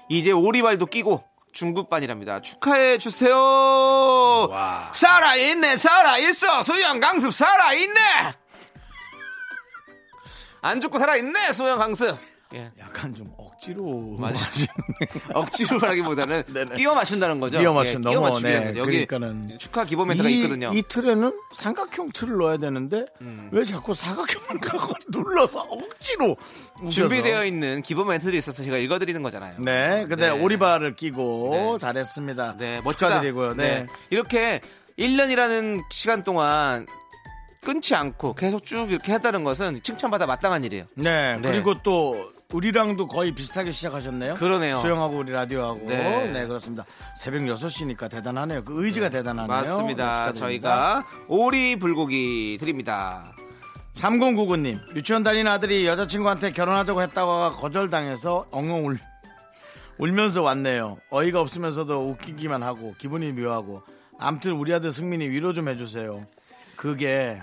이제 0.10 0.32
오리발도 0.32 0.88
끼고 0.88 1.24
중급반이랍니다. 1.54 2.42
축하해 2.42 2.98
주세요. 2.98 3.36
살아있네 4.94 5.78
살아있어. 5.78 6.62
수영 6.62 7.00
강습 7.00 7.34
살아있네. 7.34 8.00
안 10.62 10.82
죽고 10.82 11.00
살아있네 11.00 11.52
수영 11.52 11.80
강습 11.80 12.18
예. 12.54 12.72
약간 12.80 13.14
좀 13.14 13.32
억지로 13.38 14.16
맞아. 14.20 14.40
억지로라기보다는. 15.34 16.44
끼워 16.76 16.96
맞춘다는 16.96 17.40
거죠. 17.40 17.60
끼워 17.60 17.74
맞춘 17.74 17.96
예, 18.06 18.10
끼워 18.10 18.14
너무, 18.14 18.28
맞추려는 18.30 18.60
네. 18.60 18.68
거죠. 18.68 18.80
여기 18.80 19.06
그러니까는 19.06 19.60
축하 19.60 19.84
기본 19.86 20.08
멘트가 20.10 20.30
이, 20.30 20.36
있거든요. 20.38 20.72
이 20.74 20.82
틀에는 20.82 21.32
삼각형 21.54 22.12
틀을 22.14 22.38
넣어야 22.38 22.58
되는데 22.58 23.06
왜 23.52 23.64
자꾸 23.64 23.94
사각형을 23.94 24.62
갖고 24.62 24.94
눌러서 25.10 25.60
억지로 25.60 26.38
우겨서. 26.80 26.90
준비되어 26.90 27.46
있는 27.46 27.82
기본 27.82 28.08
멘트들이 28.08 28.38
있어서 28.38 28.64
제가 28.64 28.78
읽어드리는 28.78 29.22
거잖아요. 29.22 29.56
네, 29.60 30.06
근데 30.08 30.30
네. 30.30 30.30
오리발을 30.30 30.96
끼고 30.96 31.50
네. 31.52 31.78
잘했습니다. 31.80 32.58
네, 32.58 32.82
멋지다. 32.84 33.08
축하드리고요. 33.10 33.56
네. 33.56 33.86
이렇게 34.10 34.62
1년이라는 34.98 35.82
시간 35.90 36.24
동안 36.24 36.88
끊지 37.64 37.96
않고 37.96 38.34
계속 38.36 38.64
쭉 38.64 38.90
이렇게 38.92 39.12
했다는 39.14 39.44
것은 39.44 39.82
칭찬받아 39.84 40.26
마땅한 40.26 40.64
일이에요. 40.64 40.86
네, 40.96 41.36
네. 41.36 41.42
그리고 41.52 41.82
또 41.84 42.32
우리랑도 42.54 43.08
거의 43.08 43.34
비슷하게 43.34 43.72
시작하셨네요. 43.72 44.36
그러네요. 44.36 44.78
수영하고 44.78 45.18
우리 45.18 45.34
라디오하고. 45.34 45.86
네. 45.88 46.32
네, 46.32 46.48
그렇습니다. 46.48 46.86
새벽 47.18 47.42
6시니까 47.42 48.10
대단하네요. 48.10 48.64
그 48.64 48.86
의지가 48.86 49.10
대단하네요. 49.10 49.48
맞습니다. 49.48 50.32
네. 50.32 50.40
저희가 50.40 51.06
오리 51.28 51.76
불고기 51.78 52.58
드립니다. 52.60 53.34
3099님, 53.96 54.96
유치원 54.96 55.24
다니는 55.24 55.52
아들이 55.52 55.86
여자친구한테 55.88 56.52
결혼하자고 56.52 57.02
했다가 57.02 57.52
거절당해서 57.54 58.46
엉엉 58.52 58.86
울, 58.86 59.00
울면서 59.98 60.42
왔네요. 60.44 61.00
어이가 61.10 61.42
없으면서도 61.42 62.12
웃기기만 62.12 62.64
하고 62.64 62.94
기분이 62.98 63.32
묘하고. 63.34 63.82
암튼 64.20 64.54
우리 64.54 64.74
아들 64.74 64.94
승민이 64.94 65.28
위로 65.30 65.54
좀 65.54 65.68
해주세요. 65.68 66.26
그게 66.76 67.42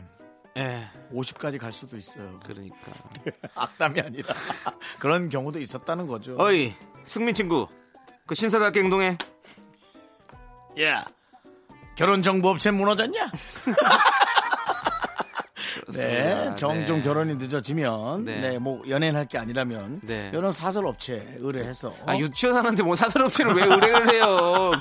예, 0.57 0.89
50까지 1.13 1.59
갈 1.59 1.73
수도 1.73 1.97
있어요. 1.97 2.39
그러니까. 2.45 2.77
악담이 3.55 4.01
아니라 4.01 4.33
그런 5.01 5.29
경우도 5.29 5.59
있었다는 5.61 6.07
거죠. 6.07 6.37
어이, 6.39 6.73
승민 7.05 7.35
친구. 7.35 7.67
그 8.27 8.35
신사답게 8.35 8.81
행동해. 8.81 9.19
야, 10.81 11.05
결혼 11.97 12.23
정보 12.23 12.49
업체 12.51 12.71
무너졌냐? 12.71 13.31
네, 15.93 16.03
그렇습니다. 16.09 16.55
정좀 16.57 16.97
네. 16.99 17.03
결혼이 17.03 17.37
늦어지면, 17.37 18.25
네. 18.25 18.41
네, 18.41 18.59
뭐 18.59 18.83
연예인 18.89 19.17
할 19.17 19.27
게 19.27 19.39
아니라면 19.39 20.01
네. 20.03 20.31
이런 20.33 20.53
사설 20.53 20.87
업체 20.87 21.37
의뢰해서 21.39 21.93
아, 22.07 22.17
유치원생한테 22.17 22.83
뭐 22.85 22.95
사설 22.95 23.23
업체를 23.23 23.55
왜 23.55 23.65
의뢰를 23.65 24.13
해요? 24.13 24.73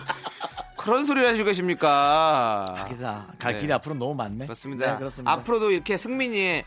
그런 0.84 1.06
소리 1.06 1.26
하시고 1.26 1.46
계십니까? 1.46 2.86
기사 2.90 3.26
갈 3.40 3.54
네. 3.54 3.60
길이 3.62 3.74
앞으로 3.74 3.96
너무 3.96 4.14
많네. 4.16 4.46
그렇습니다. 4.46 4.92
네, 4.92 4.98
그렇습니다. 4.98 5.32
앞으로도 5.32 5.72
이렇게 5.72 5.96
승민이의 5.96 6.66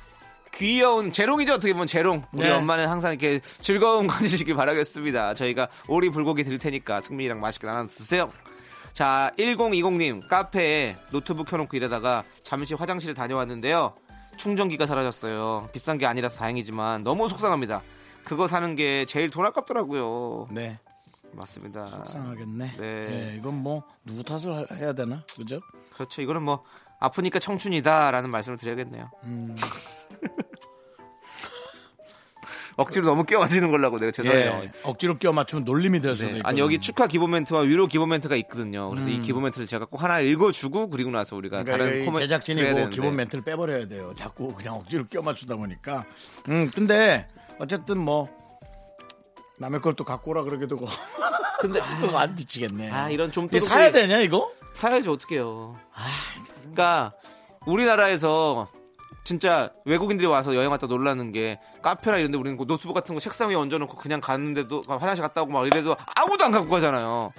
귀여운 0.54 1.12
재롱이죠 1.12 1.54
어떻게 1.54 1.74
보면 1.74 1.86
재롱 1.86 2.22
우리 2.32 2.44
네. 2.44 2.50
엄마는 2.50 2.88
항상 2.88 3.10
이렇게 3.12 3.40
즐거움 3.40 4.06
가지시길 4.06 4.54
바라겠습니다 4.56 5.34
저희가 5.34 5.68
오리 5.86 6.08
불고기 6.08 6.44
드릴 6.44 6.58
테니까 6.58 7.02
승민이랑 7.02 7.40
맛있게 7.40 7.66
나눠 7.66 7.86
드세요 7.88 8.32
자 8.94 9.30
1020님 9.38 10.26
카페에 10.26 10.96
노트북 11.10 11.46
켜놓고 11.46 11.76
일하다가 11.76 12.24
잠시 12.42 12.72
화장실에 12.72 13.12
다녀왔는데요 13.12 13.96
충전기가 14.38 14.86
사라졌어요 14.86 15.68
비싼 15.74 15.98
게 15.98 16.06
아니라서 16.06 16.38
다행이지만 16.38 17.04
너무 17.04 17.28
속상합니다 17.28 17.82
그거 18.24 18.48
사는 18.48 18.74
게 18.76 19.04
제일 19.04 19.28
돈 19.28 19.44
아깝더라고요 19.44 20.48
네, 20.52 20.78
맞습니다 21.36 21.88
속상하겠네. 21.88 22.76
네. 22.78 23.06
네, 23.06 23.34
이건 23.38 23.54
뭐 23.62 23.82
누구 24.04 24.22
탓을 24.24 24.52
하- 24.54 24.74
해야 24.76 24.92
되나, 24.92 25.22
그죠? 25.36 25.60
그렇죠 25.94 26.22
이거는 26.22 26.42
뭐 26.42 26.64
아프니까 26.98 27.38
청춘이다라는 27.38 28.30
말씀을 28.30 28.56
드려야겠네요 28.58 29.10
음. 29.24 29.54
억지로 32.78 33.06
너무 33.06 33.24
끼워맞는 33.24 33.70
걸라고 33.70 33.98
내가 33.98 34.12
죄송해요. 34.12 34.60
예, 34.64 34.72
억지로 34.82 35.16
끼워 35.16 35.32
맞추면 35.32 35.64
놀림이 35.64 35.98
될 36.02 36.14
수도 36.14 36.30
네. 36.30 36.38
있고. 36.38 36.48
아니 36.48 36.60
여기 36.60 36.78
축하 36.78 37.06
기본 37.06 37.30
멘트와 37.30 37.60
위로 37.62 37.86
기본 37.86 38.10
멘트가 38.10 38.36
있거든요. 38.36 38.90
그래서 38.90 39.08
이 39.08 39.18
기본 39.22 39.44
멘트를 39.44 39.66
제가 39.66 39.86
꼭 39.86 40.02
하나 40.02 40.20
읽어주고 40.20 40.90
그리고 40.90 41.10
나서 41.10 41.36
우리가 41.36 41.60
음. 41.60 41.64
그러니까 41.64 41.86
다른 41.86 42.02
이 42.02 42.04
코멘 42.04 42.20
제작진이 42.24 42.60
그 42.60 42.66
되는데. 42.68 42.90
기본 42.94 43.16
멘트를 43.16 43.44
빼버려야 43.44 43.88
돼요. 43.88 44.12
자꾸 44.14 44.48
그냥 44.54 44.74
억지로 44.74 45.06
끼워 45.06 45.22
맞추다 45.24 45.56
보니까. 45.56 46.04
음, 46.50 46.70
근데 46.74 47.26
어쨌든 47.58 47.96
뭐 47.98 48.28
남의 49.58 49.80
걸 49.80 49.94
또 49.94 50.04
갖고 50.04 50.30
오라 50.32 50.42
그러게 50.42 50.66
되고. 50.66 50.86
근데 51.60 51.80
또안 52.00 52.34
미치겠네. 52.34 52.90
아 52.90 53.10
이런 53.10 53.32
좀 53.32 53.48
이거 53.50 53.60
사야 53.60 53.90
되냐 53.90 54.18
이거? 54.18 54.52
사야지 54.74 55.08
어떡해요. 55.08 55.74
그러니까 56.60 57.12
우리나라에서 57.66 58.68
진짜 59.24 59.72
외국인들이 59.86 60.26
와서 60.28 60.54
여행 60.54 60.70
왔다 60.70 60.86
놀라는 60.86 61.32
게 61.32 61.58
카페나 61.82 62.18
이런 62.18 62.30
데 62.30 62.38
우리는 62.38 62.56
그 62.56 62.64
노트북 62.66 62.94
같은 62.94 63.14
거 63.14 63.20
책상 63.20 63.48
위에 63.50 63.54
얹어놓고 63.56 63.96
그냥 63.96 64.20
가는데도 64.20 64.82
화장실 64.86 65.22
갔다 65.22 65.42
오고 65.42 65.50
막 65.52 65.66
이래도 65.66 65.96
아무도 66.14 66.44
안 66.44 66.52
갖고 66.52 66.68
가잖아요. 66.68 67.32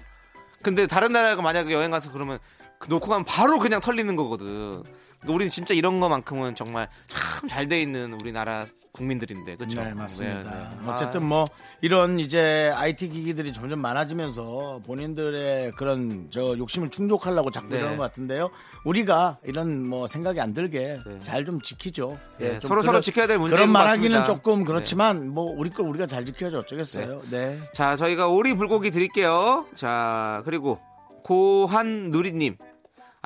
근데 0.64 0.88
다른 0.88 1.12
나라가 1.12 1.42
만약에 1.42 1.72
여행 1.74 1.92
가서 1.92 2.12
그러면 2.12 2.40
그 2.40 2.57
놓고 2.88 3.08
가면 3.08 3.26
바로 3.26 3.60
그냥 3.60 3.82
털리는 3.82 4.16
거거든. 4.16 4.84
그러니까 5.20 5.34
우리는 5.36 5.50
진짜 5.50 5.74
이런 5.74 6.00
거만큼은 6.00 6.54
정말 6.54 6.88
참 7.08 7.50
잘 7.50 7.68
돼 7.68 7.82
있는 7.82 8.14
우리나라 8.14 8.66
국민들인데 8.92 9.56
그렇죠? 9.56 9.82
네, 9.84 9.94
맞습니다. 9.94 10.44
네, 10.44 10.70
네. 10.86 10.92
어쨌든 10.92 11.26
뭐 11.26 11.46
이런 11.82 12.20
이제 12.20 12.72
IT 12.76 13.10
기기들이 13.10 13.52
점점 13.54 13.80
많아지면서 13.80 14.82
본인들의 14.86 15.72
그런 15.72 16.28
저 16.30 16.56
욕심을 16.58 16.90
충족하려고 16.90 17.50
자꾸 17.52 17.70
네. 17.70 17.78
이러는 17.80 17.98
것 17.98 18.04
같은데요. 18.04 18.50
우리가 18.86 19.38
이런 19.44 19.88
뭐 19.88 20.06
생각이 20.08 20.40
안 20.40 20.54
들게 20.54 21.00
네. 21.06 21.20
잘좀 21.24 21.62
지키죠. 21.62 22.18
예, 22.42 22.50
네, 22.54 22.60
좀 22.60 22.70
서로 22.70 22.84
서로 22.84 23.02
지켜야 23.02 23.26
될 23.26 23.40
문제인 23.40 23.58
그런 23.58 23.68
것 23.74 23.74
말하기는. 23.80 24.26
조금 24.26 24.66
그렇지만 24.66 25.28
뭐 25.30 25.52
우리 25.58 25.72
걸 25.72 25.88
우리가 25.88 26.06
잘 26.06 26.26
지켜야지 26.26 26.56
어쩌겠어요. 26.58 27.24
네. 27.32 27.60
자, 27.74 27.96
저희가 27.96 28.28
오리 28.28 28.54
불고기 28.54 28.92
드릴게요. 28.92 29.66
자, 29.76 30.42
그리고 30.46 30.80
고한 31.24 32.12
누리님. 32.12 32.56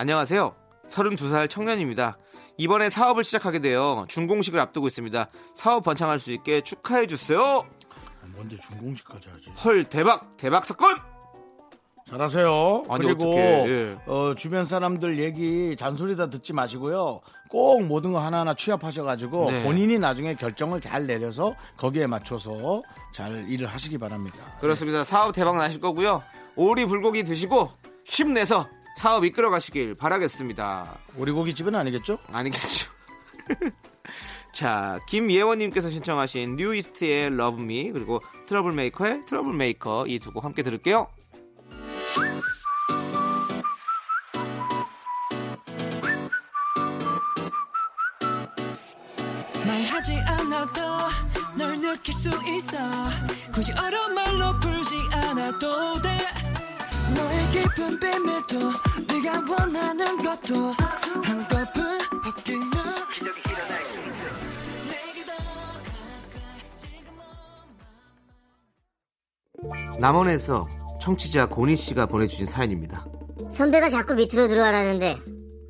안녕하세요. 0.02 0.56
32살 0.90 1.48
청년입니다. 1.48 2.18
이번에 2.58 2.90
사업을 2.90 3.24
시작하게 3.24 3.60
되어 3.60 4.08
준공식을 4.10 4.60
앞두고 4.60 4.88
있습니다. 4.88 5.30
사업 5.54 5.84
번창할 5.84 6.18
수 6.18 6.32
있게 6.32 6.62
축하해 6.62 7.06
주세요. 7.06 7.62
뭔데 8.34 8.58
준공식까지 8.58 9.30
하지? 9.30 9.52
헐 9.64 9.84
대박 9.84 10.38
대박 10.38 10.66
사건. 10.66 10.98
잘하세요. 12.10 12.86
아니, 12.90 13.04
그리고 13.04 13.32
예. 13.36 13.96
어, 14.08 14.34
주변 14.36 14.66
사람들 14.66 15.20
얘기 15.20 15.76
잔소리 15.76 16.16
다 16.16 16.32
듣지 16.32 16.52
마시고요. 16.52 17.22
꼭 17.52 17.84
모든 17.84 18.12
거 18.12 18.18
하나하나 18.18 18.56
취합하셔가지고 18.56 19.52
네. 19.52 19.64
본인이 19.64 20.00
나중에 20.00 20.34
결정을 20.34 20.82
잘 20.82 21.06
내려서 21.06 21.54
거기에 21.78 22.08
맞춰서 22.08 22.82
잘 23.14 23.48
일을 23.48 23.68
하시기 23.68 24.00
바랍니다. 24.00 24.40
그렇습니다. 24.62 25.04
사업 25.04 25.36
대박 25.36 25.58
나실 25.58 25.80
거고요. 25.80 26.24
오리 26.56 26.88
불고기 26.88 27.24
드시고 27.24 27.70
힘내서 28.04 28.68
사업 28.98 29.26
이끌어 29.26 29.50
가시길 29.50 29.96
바라겠습니다. 29.96 30.98
오리고기 31.18 31.54
집은 31.54 31.76
아니겠죠? 31.76 32.18
아니겠죠. 32.32 32.90
자, 34.54 35.00
김예원님께서 35.08 35.90
신청하신 35.90 36.58
뉴이스트의 36.58 37.28
Love 37.28 37.64
Me 37.64 37.92
그리고 37.92 38.20
트러블 38.48 38.74
메이커의 38.74 39.22
Trouble 39.28 39.54
Maker 39.54 40.06
이 40.08 40.20
두 40.20 40.32
곡 40.34 40.44
함께 40.44 40.62
들을게요. 40.62 41.08
말하지 49.66 50.14
않아도 50.28 50.82
널 51.58 51.80
느낄 51.80 52.14
수 52.14 52.30
있어 52.30 52.78
굳이 53.54 53.72
어려운 53.74 54.14
말로 54.16 54.60
풀지 54.60 54.96
않아도 55.14 56.02
돼 56.02 56.18
너의 57.22 57.40
깊은 57.52 58.00
비밀도 58.00 58.60
네가 59.08 59.46
원하는 59.48 60.18
것도 60.18 60.74
한꺼풀 61.24 62.00
벗기면 62.24 62.72
남원에서 70.00 70.68
청취자 71.00 71.48
고니 71.48 71.76
씨가 71.76 72.08
보내주신 72.08 72.48
사연입니다. 72.48 73.06
선배가 73.52 73.90
자꾸 73.90 74.16
밑으로 74.16 74.48
들어가라는데 74.48 75.18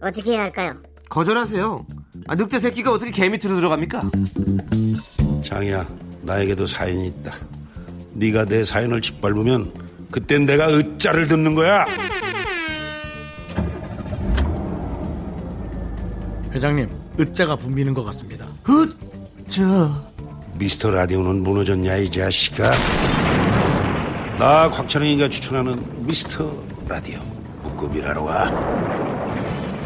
어떻게 0.01 0.31
해야 0.31 0.43
할까요? 0.43 0.81
거절하세요. 1.09 1.85
아, 2.27 2.35
늑대 2.35 2.59
새끼가 2.59 2.93
어떻게 2.93 3.11
개 3.11 3.27
밑으로 3.27 3.57
들어갑니까? 3.57 4.09
장이야, 5.43 5.85
나에게도 6.21 6.65
사연이 6.65 7.07
있다. 7.07 7.33
네가 8.13 8.45
내 8.45 8.63
사연을 8.63 9.01
짓밟으면 9.01 9.90
그땐 10.11 10.45
내가 10.45 10.67
으짜를 10.69 11.27
듣는 11.27 11.55
거야. 11.55 11.85
회장님, 16.53 16.89
으자가 17.19 17.55
붐비는 17.55 17.93
것 17.93 18.03
같습니다. 18.05 18.45
미스터 20.55 20.91
라디오는 20.91 21.41
무너졌냐 21.41 21.95
이 21.97 22.11
자식아. 22.11 22.71
나 24.37 24.69
곽철영이가 24.69 25.29
추천하는 25.29 25.81
미스터 26.05 26.51
라디오 26.87 27.19
묶음이라러 27.63 28.21
와. 28.21 28.51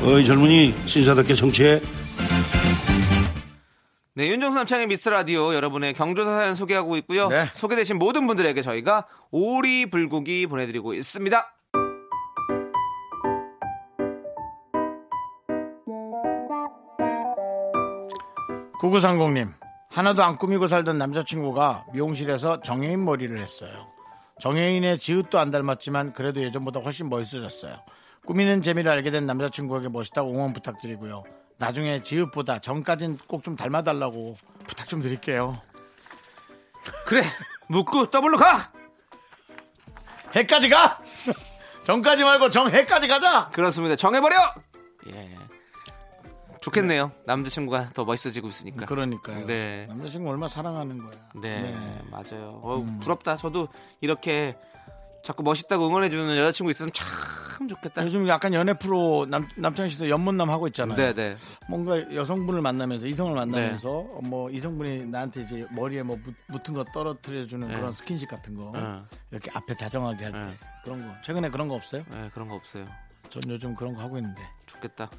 어이 0.04 0.26
젊은이 0.26 0.74
신사답게 0.88 1.36
정치해. 1.36 1.80
네, 4.18 4.30
윤정수 4.30 4.56
남창의 4.56 4.88
미스터 4.88 5.10
라디오 5.10 5.54
여러분의 5.54 5.94
경조사 5.94 6.38
사연 6.38 6.56
소개하고 6.56 6.96
있고요. 6.98 7.28
네. 7.28 7.48
소개되신 7.54 7.98
모든 7.98 8.26
분들에게 8.28 8.62
저희가 8.62 9.08
오리 9.30 9.90
불고기 9.90 10.48
보내드리고 10.48 10.94
있습니다. 10.94 11.54
구구상공님 18.80 19.50
하나도 19.90 20.24
안 20.24 20.38
꾸미고 20.38 20.70
살던 20.70 20.98
남자친구가 20.98 21.88
미용실에서 21.92 22.62
정혜인 22.62 23.04
머리를 23.04 23.38
했어요. 23.38 23.88
정혜인의 24.40 24.98
지읒도 25.00 25.40
안 25.40 25.52
닮았지만 25.52 26.14
그래도 26.14 26.42
예전보다 26.42 26.80
훨씬 26.80 27.10
멋있어졌어요. 27.10 27.76
꾸미는 28.26 28.62
재미를 28.62 28.92
알게 28.92 29.12
된 29.12 29.26
남자친구에게 29.26 29.90
멋있다고 29.90 30.32
응원 30.32 30.54
부탁드리고요. 30.54 31.26
나중에 31.58 32.02
지읒보다 32.02 32.60
정까진 32.60 33.18
꼭 33.28 33.44
좀 33.44 33.56
닮아달라고 33.56 34.36
부탁 34.68 34.88
좀 34.88 35.02
드릴게요. 35.02 35.60
그래, 37.08 37.24
묻고 37.68 38.10
더블로 38.10 38.38
가! 38.38 38.72
해까지 40.36 40.70
가! 40.70 41.00
정까지 41.86 42.24
말고 42.24 42.50
정해까지 42.50 43.08
가자! 43.08 43.50
그렇습니다. 43.50 43.96
정해버려! 43.96 44.36
예. 45.14 45.38
좋겠네요. 46.62 47.12
남자친구가 47.26 47.92
더 47.94 48.06
멋있어지고 48.06 48.48
있으니까. 48.48 48.88
그러니까요. 48.88 49.46
네. 49.46 49.86
남자친구 49.88 50.30
얼마나 50.32 50.50
사랑하는 50.50 50.98
거야. 50.98 51.12
네, 51.36 51.78
맞아요. 52.10 52.60
어, 52.64 52.84
부럽다. 53.02 53.38
저도 53.38 53.68
이렇게 54.02 54.58
자꾸 55.26 55.42
멋있다고 55.42 55.88
응원해주는 55.88 56.38
여자친구 56.38 56.70
있으면 56.70 56.90
참 56.94 57.68
좋겠다. 57.68 58.04
요즘 58.06 58.28
약간 58.28 58.54
연애 58.54 58.74
프로 58.78 59.26
남, 59.28 59.48
남창희 59.56 59.90
씨도 59.90 60.08
연문남 60.08 60.52
하고 60.52 60.68
있잖아요. 60.68 60.96
네, 60.96 61.14
네. 61.16 61.36
뭔가 61.68 62.14
여성분을 62.14 62.62
만나면서 62.62 63.08
이성을 63.08 63.34
만나면서 63.34 63.90
뭐 64.22 64.52
이성분이 64.52 65.06
나한테 65.06 65.42
이제 65.42 65.66
머리에 65.72 66.04
뭐 66.04 66.16
묻- 66.24 66.36
묻은 66.48 66.76
거 66.76 66.84
떨어뜨려 66.94 67.48
주는 67.48 67.68
네. 67.68 67.74
그런 67.76 67.92
스킨십 67.92 68.30
같은 68.30 68.54
거 68.56 68.72
어. 68.76 69.06
이렇게 69.32 69.50
앞에 69.52 69.74
다정하게 69.74 70.26
할때 70.26 70.40
네. 70.42 70.58
그런 70.84 71.00
거 71.00 71.12
최근에 71.26 71.50
그런 71.50 71.70
거 71.70 71.74
없어요? 71.74 72.04
네, 72.12 72.30
그런 72.32 72.48
거 72.48 72.54
없어요. 72.54 72.86
전 73.32 73.42
요즘 73.48 73.74
그런 73.74 73.96
거 73.96 74.02
하고 74.04 74.18
있는데 74.18 74.44
좋겠다. 74.68 75.10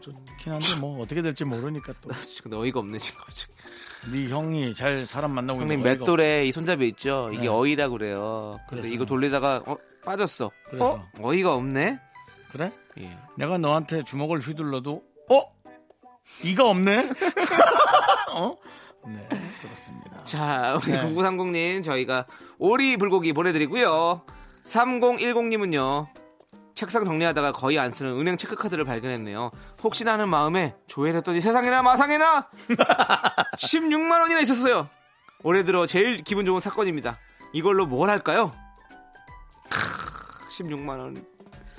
좋긴 0.00 0.52
한데 0.52 0.76
뭐 0.80 1.00
어떻게 1.02 1.22
될지 1.22 1.44
모르니까 1.44 1.92
또네 2.00 2.14
근데 2.42 2.56
어이가 2.56 2.80
없네, 2.80 2.98
지금. 2.98 3.20
갑자기. 3.20 3.52
형이 4.28 4.74
잘 4.74 5.06
사람 5.06 5.32
만나고 5.32 5.60
형님 5.60 5.78
있는 5.80 5.98
맷돌에 5.98 6.46
이 6.46 6.52
손잡이 6.52 6.86
있죠? 6.88 7.28
이게 7.32 7.42
네. 7.42 7.48
어이라 7.48 7.88
그래요. 7.88 8.52
그래서 8.68 8.82
그래서. 8.82 8.88
이거 8.88 9.04
돌리다가 9.04 9.62
어, 9.66 9.76
빠졌어. 10.04 10.50
그래서. 10.66 10.94
어? 10.94 11.08
어이가 11.20 11.54
없네? 11.54 11.98
그래? 12.52 12.72
예. 12.98 13.18
내가 13.36 13.58
너한테 13.58 14.04
주먹을 14.04 14.38
휘둘러도 14.38 15.02
어? 15.30 15.42
이가 16.44 16.68
없네? 16.68 17.10
어? 18.34 18.56
네 19.06 19.28
그렇습니다. 19.62 20.24
자, 20.24 20.78
우리 20.82 20.92
네. 20.92 21.02
0930님, 21.02 21.84
저희가 21.84 22.26
오리 22.58 22.96
불고기 22.96 23.32
보내드리고요. 23.32 24.22
3010님은요, 24.64 26.08
책상 26.76 27.04
정리하다가 27.06 27.52
거의 27.52 27.78
안 27.78 27.90
쓰는 27.92 28.12
은행 28.20 28.36
체크카드를 28.36 28.84
발견했네요. 28.84 29.50
혹시나 29.82 30.12
하는 30.12 30.28
마음에 30.28 30.76
조회했더니 30.86 31.40
세상에나 31.40 31.82
마상에나 31.82 32.48
16만 33.56 34.20
원이나 34.20 34.40
있었어요. 34.40 34.88
올해 35.42 35.64
들어 35.64 35.86
제일 35.86 36.18
기분 36.18 36.44
좋은 36.44 36.60
사건입니다. 36.60 37.18
이걸로 37.54 37.86
뭘 37.86 38.10
할까요? 38.10 38.50
16만 40.50 40.98
원. 40.98 41.26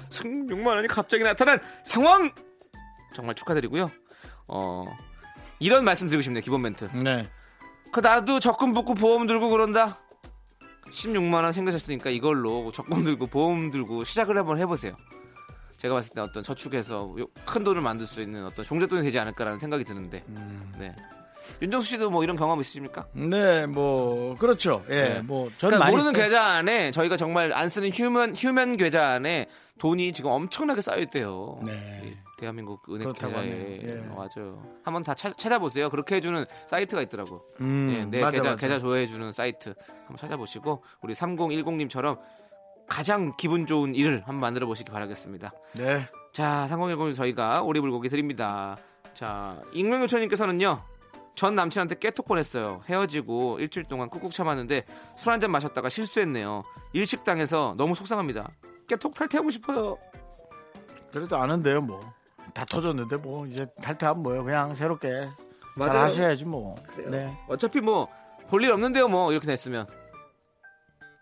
16만 0.10 0.68
원이 0.68 0.88
갑자기 0.88 1.24
나타난 1.24 1.60
상황! 1.84 2.32
정말 3.14 3.36
축하드리고요. 3.36 3.92
어, 4.48 4.86
이런 5.60 5.86
말씀 5.86 6.08
드리고 6.08 6.24
싶네요, 6.24 6.42
기본 6.42 6.64
멘트. 6.64 6.86
네. 6.94 7.30
그 7.92 8.00
나도 8.00 8.40
적금 8.40 8.74
붙고 8.74 8.96
보험 8.96 9.28
들고 9.28 9.50
그런다. 9.50 10.00
16만 10.92 11.44
원 11.44 11.54
생기셨으니까 11.54 12.10
이걸로 12.10 12.72
적금 12.72 13.04
들고 13.04 13.28
보험 13.28 13.72
들고 13.72 14.04
시작을 14.04 14.38
한번 14.38 14.58
해보세요. 14.58 14.96
제가 15.78 15.94
봤을 15.96 16.14
때 16.14 16.22
어떤 16.22 16.42
저축해서 16.42 17.14
요- 17.20 17.28
큰 17.46 17.64
돈을 17.64 17.82
만들 17.82 18.08
수 18.08 18.22
있는 18.22 18.46
어떤 18.46 18.66
종잣돈이 18.66 19.04
되지 19.04 19.20
않을까라는 19.20 19.60
생각이 19.60 19.84
드는데, 19.84 20.24
네. 20.80 20.96
윤정수 21.62 21.88
씨도 21.90 22.10
뭐 22.10 22.24
이런 22.24 22.36
경험 22.36 22.60
있으십니까? 22.60 23.06
네, 23.14 23.68
뭐 23.68 24.36
그렇죠. 24.38 24.84
예, 24.90 24.94
네. 25.16 25.22
뭐전 25.22 25.56
그러니까 25.70 25.80
많이 25.86 25.92
모르는 25.96 26.14
써요. 26.14 26.24
계좌 26.24 26.44
안에 26.44 26.92
저희가 26.92 27.16
정말 27.16 27.54
안 27.54 27.70
쓰는 27.70 27.90
휴면 27.90 28.36
휴면 28.36 28.76
계좌 28.78 29.12
안에 29.14 29.46
돈이 29.78 30.12
지금 30.14 30.32
엄청나게 30.32 30.82
쌓여 30.82 30.98
있대요. 31.02 31.60
네. 31.64 32.02
이 32.06 32.14
대한민국 32.38 32.84
은행 32.90 33.02
그렇다고 33.12 33.34
계좌에. 33.34 33.80
예. 33.84 34.08
어, 34.10 34.16
맞아요. 34.16 34.64
한번 34.84 35.04
다 35.04 35.14
찾, 35.14 35.36
찾아보세요. 35.38 35.90
그렇게 35.90 36.16
해주는 36.16 36.46
사이트가 36.68 37.02
있더라고. 37.04 37.48
음, 37.62 37.90
예, 37.94 38.06
내 38.06 38.20
맞아, 38.22 38.32
계좌 38.38 38.44
맞아. 38.52 38.56
계좌 38.56 38.80
조회해주는 38.80 39.32
사이트 39.32 39.74
한번 40.02 40.18
찾아보시고 40.18 40.84
우리 41.02 41.14
3010님처럼 41.14 42.20
가장 42.88 43.36
기분 43.38 43.66
좋은 43.66 43.96
일을 43.96 44.20
한번 44.20 44.40
만들어 44.40 44.68
보시기 44.68 44.92
바라겠습니다. 44.92 45.52
네. 45.78 46.08
자, 46.32 46.68
3010님 46.70 47.16
저희가 47.16 47.64
오리 47.64 47.82
불고기 47.82 48.08
드립니다. 48.10 48.78
자, 49.14 49.60
익명요천님께서는요. 49.74 50.84
전 51.36 51.56
남친한테 51.56 51.96
깨톡 52.00 52.28
보냈어요. 52.28 52.82
헤어지고 52.90 53.58
일주일 53.60 53.86
동안 53.88 54.10
꾹꾹 54.10 54.30
참았는데 54.32 54.86
술 55.18 55.32
한 55.32 55.40
잔 55.42 55.52
마셨다가 55.52 55.90
실수했네요. 55.90 56.64
일식당해서 56.94 57.76
너무 57.78 57.94
속상합니다. 57.96 58.50
깨톡 58.88 59.14
탈퇴하고 59.14 59.50
싶어요. 59.52 59.98
그래도 61.12 61.38
아는데요, 61.38 61.82
뭐. 61.82 62.00
다 62.58 62.66
터졌는데 62.66 63.18
뭐 63.18 63.46
이제 63.46 63.68
탈퇴하면 63.84 64.24
뭐요? 64.24 64.44
그냥 64.44 64.74
새롭게 64.74 65.10
잘 65.10 65.32
맞아요. 65.76 66.00
하셔야지 66.02 66.46
뭐. 66.46 66.76
네. 67.08 67.38
어차피 67.48 67.80
뭐 67.82 68.08
볼 68.50 68.64
일 68.64 68.72
없는데요, 68.72 69.08
뭐 69.10 69.32
이렇게 69.32 69.46
됐으면. 69.46 69.86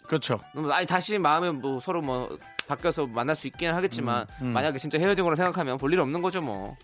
그렇죠. 0.08 0.39
음, 0.56 0.71
아니 0.71 0.86
다시 0.86 1.17
마음에 1.19 1.50
뭐 1.52 1.80
서로 1.80 2.02
뭐 2.02 2.30
바뀌어서 2.67 3.08
만날 3.08 3.36
수 3.36 3.48
있기는 3.48 3.74
하겠지만 3.74 4.28
음, 4.41 4.48
음. 4.48 4.54
만약에 4.54 4.78
진짜 4.78 4.98
헤어진 5.00 5.24
거로 5.26 5.36
생각하면 5.36 5.78
볼 5.80 5.91
일 5.91 6.00
없는 6.00 6.21
거죠, 6.21 6.41
뭐. 6.41 6.78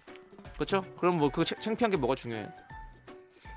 그렇죠? 0.55 0.81
그럼 0.99 1.17
뭐 1.19 1.29
그 1.29 1.45
창피한 1.45 1.91
게 1.91 1.97
뭐가 1.97 2.15
중요해요? 2.15 2.49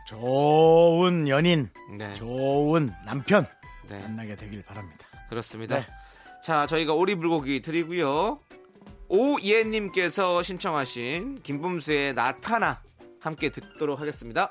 좋은 0.07 1.27
연인, 1.29 1.71
네. 1.99 2.15
좋은 2.15 2.93
남편 3.07 3.47
네. 3.89 3.99
만나게 4.01 4.37
되길 4.37 4.63
바랍니다. 4.63 5.07
그렇습니다. 5.31 5.77
네. 5.81 5.87
자, 6.43 6.67
저희가 6.67 6.93
오리 6.93 7.15
불고기 7.15 7.63
드리고요. 7.63 8.39
오예님께서 9.15 10.43
신청하신 10.43 11.43
김범수의 11.43 12.15
나타나 12.15 12.83
함께 13.21 13.51
듣도록 13.51 14.01
하겠습니다. 14.01 14.51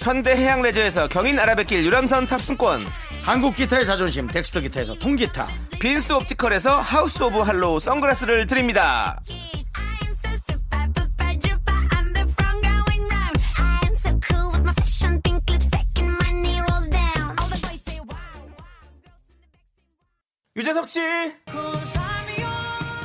현대 0.00 0.34
해양 0.34 0.62
레저에서 0.62 1.08
경인 1.08 1.38
아라뱃길 1.38 1.84
유람선 1.84 2.26
탑승권 2.26 2.86
한국 3.22 3.54
기타의 3.54 3.84
자존심 3.84 4.26
덱스터 4.26 4.60
기타에서 4.60 4.94
통기타, 4.94 5.46
빈스 5.78 6.14
옵티컬에서 6.14 6.80
하우스 6.80 7.22
오브 7.22 7.38
할로우 7.40 7.78
선글라스를 7.80 8.46
드립니다. 8.46 9.20
유재석 20.56 20.84
씨 20.86 21.00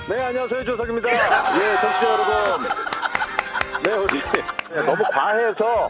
네, 0.08 0.22
안녕하세요. 0.22 0.64
조석입니다. 0.66 1.10
예, 1.12 1.18
청취자 1.18 2.04
여러분. 2.04 2.68
네, 3.84 3.94
우리 3.94 4.22
네, 4.72 4.82
너무 4.84 5.04
과해서 5.12 5.90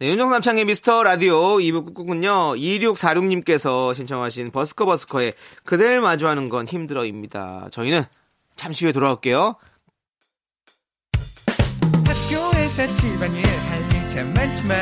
네, 0.00 0.10
윤정 0.10 0.30
남창의 0.30 0.64
미스터 0.64 1.02
라디오 1.02 1.56
2부 1.56 1.86
끝곡은요, 1.86 2.54
2646님께서 2.54 3.92
신청하신 3.96 4.52
버스커 4.52 4.86
버스커의 4.86 5.34
그댈 5.64 6.00
마주하는 6.00 6.48
건 6.48 6.68
힘들어입니다. 6.68 7.66
저희는 7.72 8.04
잠시 8.54 8.84
후에 8.84 8.92
돌아올게요. 8.92 9.56
학교에서 12.06 12.94
집안일 12.94 13.44
할일참 13.44 14.34
많지만 14.34 14.78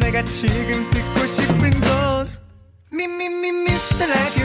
내가 0.00 0.22
지금 0.22 0.88
듣고 0.88 1.26
싶은 1.26 1.80
건 1.82 2.30
미미미 2.92 3.52
미스터 3.52 4.06
라디오 4.06 4.43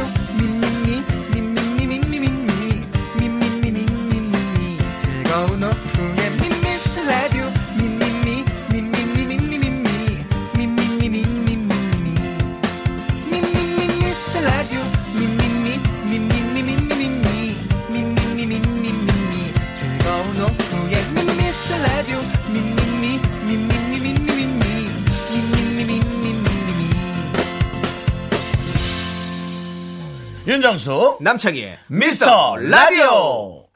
윤정수 30.70 31.18
남창희의 31.22 31.80
미스터 31.88 32.56
라디오. 32.58 33.68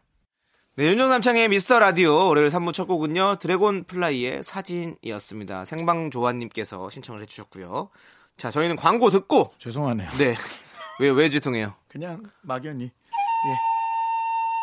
네, 0.76 0.86
윤정수 0.86 1.10
남창희의 1.10 1.50
미스터 1.50 1.80
라디오 1.80 2.28
월요일 2.28 2.50
3부 2.50 2.72
첫 2.72 2.86
곡은요, 2.86 3.38
드래곤 3.40 3.86
플라이의 3.86 4.44
사진이었습니다. 4.44 5.66
생방 5.66 6.12
조아님께서 6.12 6.92
신청을 6.92 7.24
해주셨고요. 7.24 7.90
자, 8.38 8.52
저희는 8.52 8.76
광고 8.76 9.10
듣고, 9.10 9.52
죄송하네요. 9.58 10.08
네. 10.20 10.36
왜, 11.00 11.10
왜 11.10 11.30
죄송해요? 11.30 11.74
그냥 11.88 12.22
막연히 12.44 12.92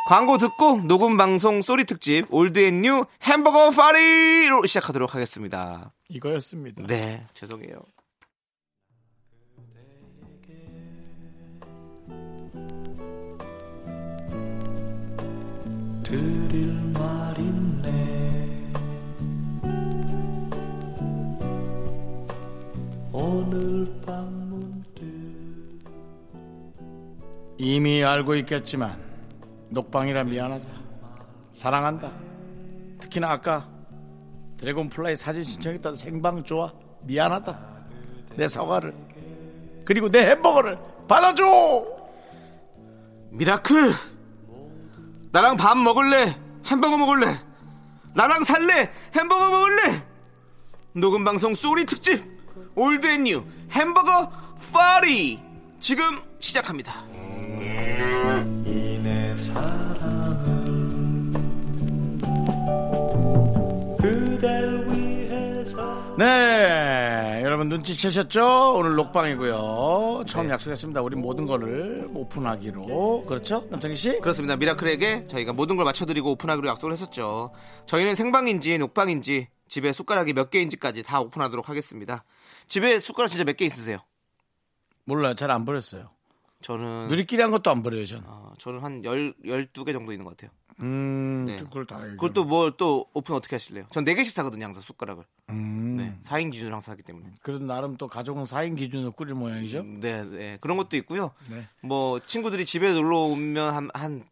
광고 0.06 0.38
듣고 0.38 0.82
녹음 0.82 1.16
방송 1.16 1.62
sorry 1.62 1.82
특집 1.84 2.26
old 2.30 2.60
and 2.60 2.82
new 2.82 3.04
햄버거 3.22 3.70
파티로 3.70 4.66
시작하도록 4.66 5.16
하겠습니다. 5.16 5.92
이거였습니다. 6.08 6.84
네, 6.86 7.26
죄송해요. 7.34 7.80
드릴 16.10 16.72
말 16.92 17.38
있네 17.38 18.72
오늘 23.12 23.86
밤 24.04 24.24
문득 24.48 25.04
이미 27.58 28.02
알고 28.02 28.34
있겠지만 28.36 28.98
녹방이라 29.68 30.24
미안하다. 30.24 30.64
사랑한다. 31.52 32.10
특히나 32.98 33.30
아까 33.30 33.68
드래곤 34.56 34.88
플라이 34.88 35.14
사진 35.14 35.44
신청했던 35.44 35.94
생방 35.94 36.42
좋아. 36.42 36.72
미안하다. 37.02 37.56
내 38.34 38.48
사과를 38.48 38.92
그리고 39.84 40.10
내 40.10 40.30
햄버거를 40.30 40.76
받아줘. 41.06 41.44
미라클 43.30 43.92
나랑 45.32 45.56
밥 45.56 45.76
먹을래? 45.78 46.36
햄버거 46.66 46.96
먹을래? 46.96 47.36
나랑 48.14 48.44
살래? 48.44 48.90
햄버거 49.14 49.48
먹을래? 49.48 50.02
녹음 50.92 51.24
방송 51.24 51.54
sorry 51.54 51.84
특집 51.86 52.20
old 52.74 53.06
and 53.06 53.22
new 53.24 53.44
햄버거 53.70 54.30
파티. 54.72 55.40
지금 55.78 56.18
시작합니다. 56.40 56.92
이내 58.66 59.36
사랑을 59.36 61.32
그댈 63.98 64.84
위해서 64.88 66.16
네, 66.18 67.09
여러분 67.50 67.68
눈치채셨죠? 67.68 68.74
오늘 68.76 68.94
녹방이고요. 68.94 70.22
처음 70.28 70.48
약속했습니다. 70.50 71.02
우리 71.02 71.16
모든 71.16 71.46
거를 71.46 72.08
오픈하기로. 72.14 73.24
그렇죠? 73.26 73.66
남창희 73.70 73.96
씨? 73.96 74.20
그렇습니다 74.20 74.54
미라클에게 74.54 75.26
저희가 75.26 75.52
모든 75.52 75.74
걸 75.74 75.84
맞춰드리고 75.84 76.30
오픈하기로 76.30 76.68
약속을 76.68 76.92
했었죠 76.92 77.50
저희는 77.86 78.14
생방인지 78.14 78.78
녹방인지 78.78 79.48
집에 79.68 79.90
숟가락이 79.90 80.32
몇 80.32 80.50
개인지까지 80.50 81.02
다 81.02 81.20
오픈하도록 81.20 81.68
하겠습니다 81.68 82.22
집에 82.68 83.00
숟가락 83.00 83.28
진짜 83.28 83.42
몇 83.42 83.56
개 83.56 83.64
있으세요? 83.64 83.98
몰라요. 85.04 85.34
잘 85.34 85.50
안 85.50 85.64
버렸어요. 85.64 86.08
저는 86.62 87.08
누리끼리 87.08 87.42
한 87.42 87.50
것도 87.50 87.68
안 87.72 87.82
버려요, 87.82 88.06
전. 88.06 88.22
어, 88.26 88.52
저는 88.58 88.78
한 88.84 89.04
열, 89.04 89.34
12개 89.44 89.92
정도 89.92 90.12
있는 90.12 90.24
것 90.24 90.36
같아요 90.36 90.52
음, 90.82 91.44
네. 91.46 91.56
그걸 91.56 91.86
다 91.86 91.96
알죠. 91.98 92.16
그걸 92.16 92.32
또 92.32 92.44
뭘 92.44 92.74
또 92.76 93.06
오픈 93.12 93.34
어떻게 93.34 93.54
하실래요? 93.56 93.86
전 93.90 94.04
4개씩 94.04 94.30
사거든요 94.30 94.64
항상 94.64 94.82
숟가락을 94.82 95.24
음, 95.50 95.96
네, 95.96 96.18
4인 96.24 96.50
기준으로 96.52 96.74
항상 96.74 96.92
하기 96.92 97.02
때문에 97.02 97.32
그래도 97.42 97.64
나름 97.64 97.96
또 97.96 98.08
가족은 98.08 98.44
4인 98.44 98.76
기준으로 98.76 99.12
꾸릴 99.12 99.34
모양이죠? 99.34 99.82
네, 99.82 100.24
네. 100.24 100.58
그런 100.60 100.76
것도 100.76 100.96
있고요 100.98 101.32
네. 101.50 101.64
뭐 101.82 102.18
친구들이 102.20 102.64
집에 102.64 102.92
놀러 102.92 103.18
오면 103.18 103.74
한, 103.74 103.88
한 103.94 104.24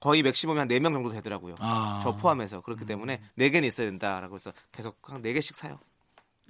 거의 0.00 0.22
맥시멈이 0.22 0.58
한 0.58 0.68
4명 0.68 0.92
정도 0.92 1.10
되더라고요 1.10 1.54
아. 1.58 1.98
저 2.02 2.14
포함해서 2.16 2.60
그렇기 2.60 2.84
때문에 2.86 3.20
4개는 3.38 3.64
있어야 3.64 3.86
된다라고 3.88 4.36
해서 4.36 4.52
계속 4.72 4.96
한 5.12 5.22
4개씩 5.22 5.54
사요 5.54 5.78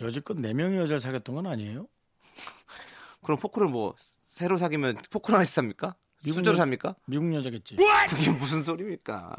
여지껏 0.00 0.36
4명의 0.36 0.76
여자를 0.76 1.00
사귀었던 1.00 1.34
건 1.34 1.46
아니에요? 1.46 1.86
그럼 3.22 3.38
포크를 3.38 3.68
뭐 3.68 3.94
새로 3.98 4.58
사귀면 4.58 4.98
포크 5.10 5.32
하나씩 5.32 5.54
삽니까? 5.54 5.96
미국 6.24 6.38
수저로 6.38 6.56
여- 6.56 6.58
삽니까? 6.58 6.94
미국 7.06 7.32
여자겠지. 7.34 7.76
그게 8.08 8.30
무슨 8.32 8.62
소리입니까? 8.62 9.36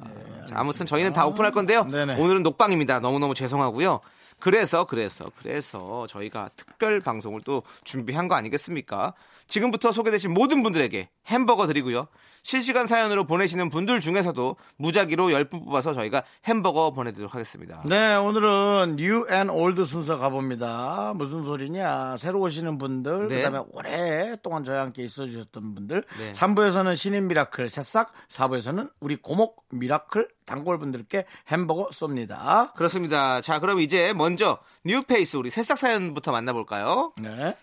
자, 0.48 0.56
아무튼 0.58 0.86
저희는 0.86 1.14
다 1.14 1.26
오픈할 1.26 1.52
건데요. 1.52 1.84
네네. 1.84 2.16
오늘은 2.22 2.44
녹방입니다. 2.44 3.00
너무너무 3.00 3.34
죄송하고요. 3.34 4.00
그래서 4.40 4.86
그래서 4.86 5.26
그래서 5.40 6.08
저희가 6.08 6.50
특별 6.56 7.00
방송을 7.00 7.42
또 7.46 7.64
준비한 7.84 8.28
거 8.28 8.36
아니겠습니까? 8.36 9.14
지금부터 9.48 9.92
소개되신 9.92 10.34
모든 10.34 10.64
분들에게 10.64 11.10
햄버거 11.28 11.68
드리고요. 11.68 12.04
실시간 12.44 12.88
사연으로 12.88 13.26
보내시는 13.26 13.70
분들 13.70 14.02
중에서도 14.02 14.56
무작위로 14.78 15.28
10분 15.30 15.66
뽑아서 15.66 15.94
저희가 15.94 16.24
햄버거 16.46 16.92
보내드리도록 16.92 17.34
하겠습니다. 17.34 17.84
네, 17.86 18.16
오늘은 18.16 18.96
new 18.98 19.24
and 19.24 19.50
old 19.50 19.86
순서 19.86 20.18
가봅니다. 20.18 21.14
무슨 21.16 21.44
소리냐? 21.44 22.18
새로 22.18 22.40
오시는 22.40 22.78
분들, 22.78 23.28
네. 23.28 23.36
그 23.36 23.42
다음에 23.42 23.66
오랫동안 23.72 24.64
저와 24.64 24.82
함께 24.82 25.04
있어주셨던 25.04 25.76
분들, 25.76 26.04
네. 26.18 26.32
3부에서는 26.32 26.96
신인 26.96 27.28
미라클 27.28 27.70
새싹, 27.70 28.14
4부에서는 28.30 28.90
우리 29.00 29.16
고목 29.18 29.66
미라클 29.72 30.30
단골분들께 30.50 31.26
햄버거 31.50 31.90
쏩니다. 31.90 32.74
그렇습니다. 32.74 33.40
자, 33.42 33.60
그럼 33.60 33.80
이제 33.82 34.14
먼저 34.14 34.58
뉴페이스 34.84 35.38
우리 35.38 35.50
새싹 35.52 35.78
사연부터 35.78 36.32
만나볼까요? 36.32 37.14
네. 37.22 37.56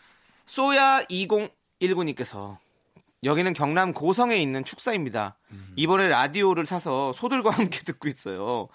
소야 0.47 1.03
2019님께서 1.11 2.57
여기는 3.25 3.53
경남 3.55 3.93
고성에 3.93 4.37
있는 4.37 4.65
축사입니다. 4.65 5.37
이번에 5.75 6.09
라디오를 6.09 6.65
사서 6.65 7.13
소들과 7.13 7.51
함께 7.51 7.81
듣고 7.81 8.07
있어요. 8.09 8.69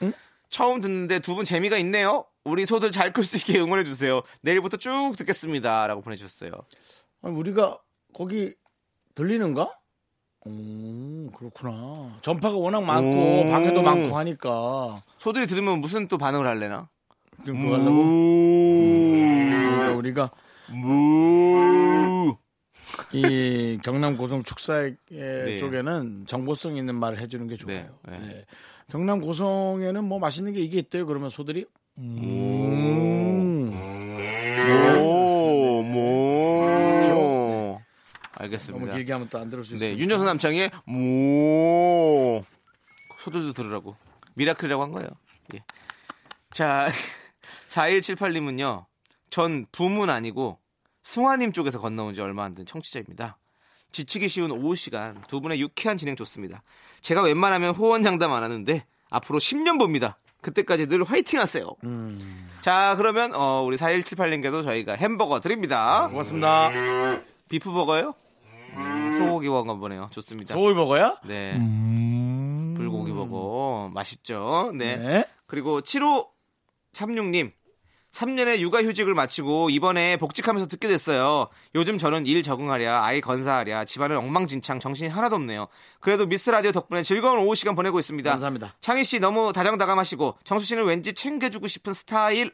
처음 0.50 0.82
듣는데 0.82 1.20
두 1.20 1.36
분 1.36 1.46
재미가 1.46 1.78
있네요. 1.78 2.26
우리 2.44 2.66
소들 2.66 2.92
잘 2.92 3.14
클 3.14 3.24
수 3.24 3.38
있게 3.38 3.60
응원해 3.62 3.84
주세요. 3.86 4.22
내일부터 4.42 4.76
쭉 4.78 5.14
듣겠습니다.라고 5.18 6.02
보내주셨어요. 6.02 6.52
아니, 7.22 7.36
우리가 7.36 7.80
거기 8.14 8.54
들리는가? 9.16 9.70
오, 10.44 11.30
그렇구나. 11.38 12.18
전파가 12.22 12.58
워낙 12.58 12.84
많고, 12.84 13.10
오. 13.10 13.46
방에도 13.50 13.82
많고 13.84 14.18
하니까. 14.18 15.02
소들이 15.18 15.46
들으면 15.46 15.82
무슨 15.82 16.08
또 16.08 16.18
반응을 16.18 16.48
할래나? 16.48 16.90
그럼 17.44 17.62
그거 17.62 17.76
하려고? 17.76 18.04
그러니까 19.52 19.92
우리가 19.94 20.32
무. 20.70 22.36
이 23.14 23.78
경남 23.84 24.18
고성 24.18 24.44
축사 24.44 24.90
네. 25.10 25.58
쪽에는 25.60 26.26
정보성 26.28 26.76
있는 26.76 26.96
말을 27.00 27.20
해주는 27.20 27.48
게 27.48 27.56
좋아요. 27.56 27.90
네, 28.08 28.18
네. 28.20 28.26
네. 28.26 28.46
경남 28.90 29.22
고성에는 29.22 30.04
뭐 30.04 30.20
맛있는 30.20 30.54
게 30.54 30.60
이게 30.60 30.80
있대요. 30.80 31.06
그러면 31.06 31.30
소들이 31.30 31.66
음. 32.00 33.72
오, 35.00 35.84
모. 35.84 36.41
너무 38.42 38.46
알겠습니다. 38.46 38.94
길게 38.96 39.14
하면 39.14 39.30
또 39.30 39.38
안 39.40 39.50
들을 39.50 39.64
수 39.64 39.76
있어요. 39.76 39.90
네, 39.90 39.98
윤정수 39.98 40.26
남창의 40.26 40.72
모 40.86 42.44
소들도 43.20 43.54
들으라고 43.54 43.96
미라클이라고 44.36 44.82
한 44.84 44.92
거예요. 44.92 45.10
예. 45.56 45.64
자, 46.52 46.90
4178님은요. 47.70 48.86
전 49.30 49.66
붐은 49.72 50.10
아니고 50.10 50.60
승화님 51.04 51.52
쪽에서 51.54 51.80
건너온 51.80 52.14
지 52.14 52.22
얼마 52.22 52.44
안 52.44 52.54
된 52.56 52.66
청취자입니다. 52.66 53.38
지치기 53.92 54.28
쉬운 54.30 54.52
오후 54.52 54.76
시간 54.76 55.22
두 55.28 55.42
분의 55.42 55.60
유쾌한 55.60 55.98
진행 55.98 56.16
좋습니다. 56.16 56.64
제가 57.02 57.24
웬만하면 57.24 57.74
호언장담 57.76 58.32
안 58.32 58.44
하는데 58.44 58.86
앞으로 59.10 59.40
10년 59.40 59.78
봅니다. 59.80 60.18
그때까지 60.42 60.88
늘 60.88 61.04
화이팅 61.04 61.40
하세요. 61.40 61.66
자, 62.62 62.96
그러면 62.98 63.34
어, 63.36 63.62
우리 63.64 63.78
4178님께도 63.78 64.64
저희가 64.64 64.94
햄버거 64.94 65.40
드립니다. 65.40 66.08
고맙습니다. 66.10 66.72
비프버거요? 67.50 68.14
소고기 69.18 69.50
버거 69.50 69.78
보네요. 69.78 70.10
좋습니다. 70.12 70.56
소울 70.56 70.76
버거야? 70.76 71.18
네. 71.26 71.58
불고기 72.76 73.12
버거 73.14 73.92
맛있죠. 73.94 74.72
네. 74.76 74.98
네. 74.98 75.26
그리고 75.46 75.82
7536님. 75.82 77.52
3년의 78.12 78.60
육아휴직을 78.60 79.14
마치고 79.14 79.70
이번에 79.70 80.18
복직하면서 80.18 80.68
듣게 80.68 80.90
됐어요. 80.90 81.48
요즘 81.76 81.98
저는 81.98 82.26
일 82.26 82.44
적응하랴, 82.44 83.06
아이 83.06 83.22
건사하랴, 83.22 83.86
집안은 83.86 84.18
엉망진창, 84.18 84.82
정신이 84.82 85.10
하나도 85.10 85.38
없네요. 85.38 85.68
그래도 86.02 86.26
미스 86.26 86.50
라디오 86.50 86.74
덕분에 86.74 87.04
즐거운 87.04 87.40
오후 87.40 87.56
시간 87.56 87.74
보내고 87.74 88.00
있습니다. 88.00 88.30
감사합니다. 88.30 88.76
창희 88.82 89.06
씨 89.06 89.20
너무 89.20 89.54
다정다감하시고 89.54 90.40
정수 90.44 90.66
씨는 90.66 90.84
왠지 90.84 91.14
챙겨주고 91.14 91.70
싶은 91.70 91.94
스타일. 91.94 92.52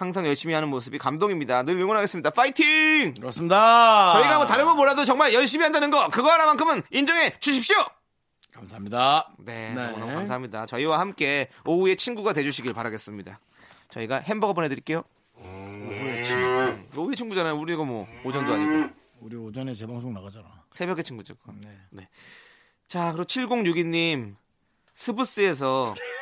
항상 0.00 0.24
열심히 0.24 0.54
하는 0.54 0.68
모습이 0.70 0.96
감동입니다. 0.96 1.62
늘 1.62 1.76
응원하겠습니다. 1.78 2.30
파이팅! 2.30 3.12
그렇습니다. 3.12 4.12
저희가 4.14 4.38
뭐 4.38 4.46
다른 4.46 4.64
거 4.64 4.74
몰라도 4.74 5.04
정말 5.04 5.34
열심히 5.34 5.62
한다는 5.62 5.90
거 5.90 6.08
그거 6.08 6.30
하나만큼은 6.30 6.80
인정해 6.90 7.38
주십시오. 7.38 7.76
감사합니다. 8.50 9.28
네, 9.40 9.74
네. 9.74 9.90
너무 9.92 10.06
감사합니다. 10.14 10.64
저희와 10.64 10.98
함께 10.98 11.50
오후에 11.66 11.96
친구가 11.96 12.32
돼주시길 12.32 12.72
바라겠습니다. 12.72 13.40
저희가 13.90 14.20
햄버거 14.20 14.54
보내드릴게요. 14.54 15.02
오후에 15.36 16.22
친구. 16.22 17.00
오후에 17.02 17.14
친구잖아요. 17.14 17.56
우리가 17.58 17.84
뭐 17.84 18.08
오전도 18.24 18.54
아니고 18.54 18.94
우리 19.20 19.36
오전에 19.36 19.74
재방송 19.74 20.14
나가잖아. 20.14 20.46
새벽에 20.70 21.02
친구죠. 21.02 21.34
네. 21.62 21.78
네. 21.90 22.08
자, 22.88 23.12
그리고 23.12 23.24
7062님 23.24 24.34
스브스에서 24.94 25.92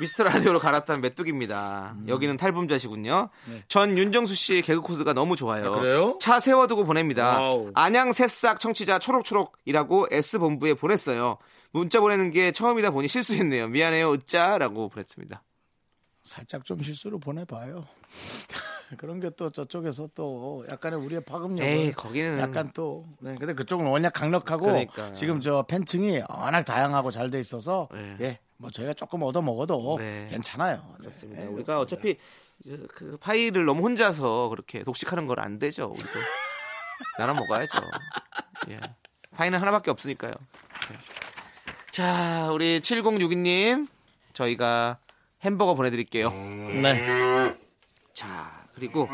미스터 0.00 0.24
라디오로 0.24 0.58
갈았다는 0.60 1.00
메뚜기입니다. 1.00 1.96
여기는 2.06 2.36
탈북자시군요. 2.36 3.30
전 3.68 3.98
윤정수 3.98 4.34
씨의 4.34 4.62
개그 4.62 4.80
코드가 4.80 5.12
너무 5.12 5.34
좋아요. 5.36 5.64
음. 5.70 5.74
아, 5.74 5.78
그래요? 5.78 6.18
차 6.20 6.38
세워두고 6.40 6.84
보냅니다. 6.84 7.38
wow. 7.38 7.70
안양 7.74 8.12
새싹 8.12 8.60
청취자 8.60 8.98
초록초록이라고 9.00 10.06
S본부에 10.10 10.74
보냈어요. 10.74 11.38
문자 11.72 12.00
보내는 12.00 12.30
게 12.30 12.52
처음이다 12.52 12.90
보니 12.92 13.08
실수했네요. 13.08 13.68
미안해요. 13.68 14.12
으짜라고 14.12 14.88
보냈습니다. 14.88 15.42
살짝 16.22 16.64
좀 16.64 16.80
실수로 16.82 17.18
보내봐요. 17.18 17.84
그런 18.96 19.20
게 19.20 19.28
또 19.36 19.50
저쪽에서 19.50 20.08
또 20.14 20.64
약간의 20.72 20.98
우리의 20.98 21.20
파급력을 21.24 21.92
거기는 21.92 22.38
약간 22.38 22.70
또 22.72 23.04
네, 23.20 23.34
근데 23.38 23.52
그쪽은 23.52 23.86
워낙 23.86 24.10
강력하고 24.10 24.64
그러니까요. 24.66 25.12
지금 25.12 25.40
저 25.42 25.62
팬층이 25.68 26.22
워낙 26.30 26.62
다양하고 26.62 27.10
잘 27.10 27.30
돼 27.30 27.38
있어서 27.38 27.88
네. 27.92 28.16
예, 28.20 28.38
뭐 28.58 28.70
저희가 28.70 28.92
조금 28.94 29.22
얻어 29.22 29.40
먹어도 29.40 29.96
네. 29.98 30.26
괜찮아요. 30.30 30.94
그렇습니다. 30.98 31.42
네, 31.42 31.48
우리가 31.48 31.76
그렇습니다. 31.76 31.80
어차피 31.80 32.16
그 32.88 33.16
파이를 33.20 33.64
너무 33.64 33.82
혼자서 33.82 34.48
그렇게 34.48 34.82
독식하는 34.82 35.26
건 35.28 35.38
안 35.38 35.58
되죠. 35.60 35.86
우리도 35.86 36.08
나눠 37.18 37.34
먹어야죠. 37.34 37.78
예. 38.70 38.80
파이는 39.30 39.60
하나밖에 39.60 39.90
없으니까요. 39.92 40.32
네. 40.32 40.96
자, 41.92 42.50
우리 42.52 42.80
7062님 42.80 43.86
저희가 44.32 44.98
햄버거 45.42 45.74
보내드릴게요. 45.74 46.30
네. 46.32 47.56
자, 48.12 48.64
그리고 48.74 49.06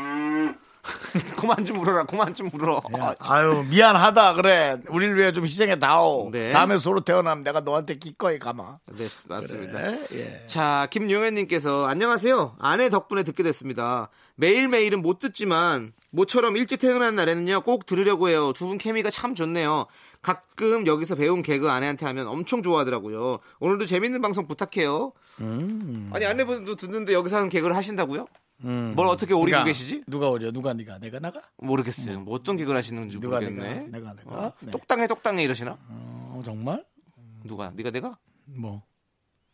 그만 1.37 1.65
좀 1.65 1.79
울어라. 1.79 2.03
그만 2.03 2.33
좀 2.35 2.49
울어. 2.53 2.81
야, 2.97 3.15
아유 3.19 3.65
미안하다 3.69 4.33
그래 4.35 4.77
우리를 4.89 5.17
위해 5.17 5.31
좀 5.31 5.45
희생해 5.45 5.79
다오 5.79 6.29
네. 6.31 6.51
다음에 6.51 6.77
서로 6.77 6.99
태어나면 7.01 7.43
내가 7.43 7.61
너한테 7.61 7.95
기꺼이 7.97 8.37
가마 8.39 8.77
네, 8.95 9.07
맞습니다. 9.27 9.71
그래, 9.73 9.99
예. 10.13 10.43
자, 10.47 10.87
김용현님께서 10.91 11.87
안녕하세요. 11.87 12.55
아내 12.59 12.89
덕분에 12.89 13.23
듣게 13.23 13.41
됐습니다. 13.43 14.09
매일매일은 14.35 15.01
못 15.01 15.19
듣지만 15.19 15.93
모처럼 16.11 16.55
일찍 16.57 16.77
퇴근하는 16.79 17.15
날에는요 17.15 17.61
꼭 17.61 17.85
들으려고 17.85 18.29
해요. 18.29 18.53
두 18.53 18.65
분 18.67 18.77
케미가 18.77 19.09
참 19.09 19.35
좋네요. 19.35 19.85
가끔 20.21 20.87
여기서 20.87 21.15
배운 21.15 21.41
개그 21.41 21.69
아내한테 21.69 22.05
하면 22.07 22.27
엄청 22.27 22.63
좋아하더라고요. 22.63 23.39
오늘도 23.59 23.85
재밌는 23.85 24.21
방송 24.21 24.47
부탁해요. 24.47 25.13
음. 25.41 26.09
아니 26.13 26.25
아내분도 26.25 26.75
듣는데 26.75 27.13
여기서 27.13 27.37
하는 27.37 27.49
개그를 27.49 27.75
하신다고요? 27.75 28.27
음. 28.65 28.93
뭘 28.95 29.07
어떻게 29.07 29.33
오리고 29.33 29.45
그러니까 29.45 29.65
계시지? 29.65 30.03
누가 30.07 30.29
오려 30.29 30.51
누가 30.51 30.73
네가 30.73 30.97
내가 30.99 31.19
나가 31.19 31.41
모르겠어요. 31.57 32.19
뭐 32.21 32.35
어떤 32.35 32.57
개그를 32.57 32.77
하시는지 32.77 33.19
누가 33.19 33.39
모르겠네. 33.39 33.87
내가 33.89 34.13
내가 34.13 34.13
내가 34.13 34.31
어? 34.47 34.53
네. 34.59 34.71
똑당해 34.71 35.07
똑당해 35.07 35.43
이러시나? 35.43 35.77
어, 35.87 36.41
정말 36.43 36.83
누가? 37.43 37.71
네가 37.75 37.91
내가? 37.91 38.17
뭐 38.45 38.81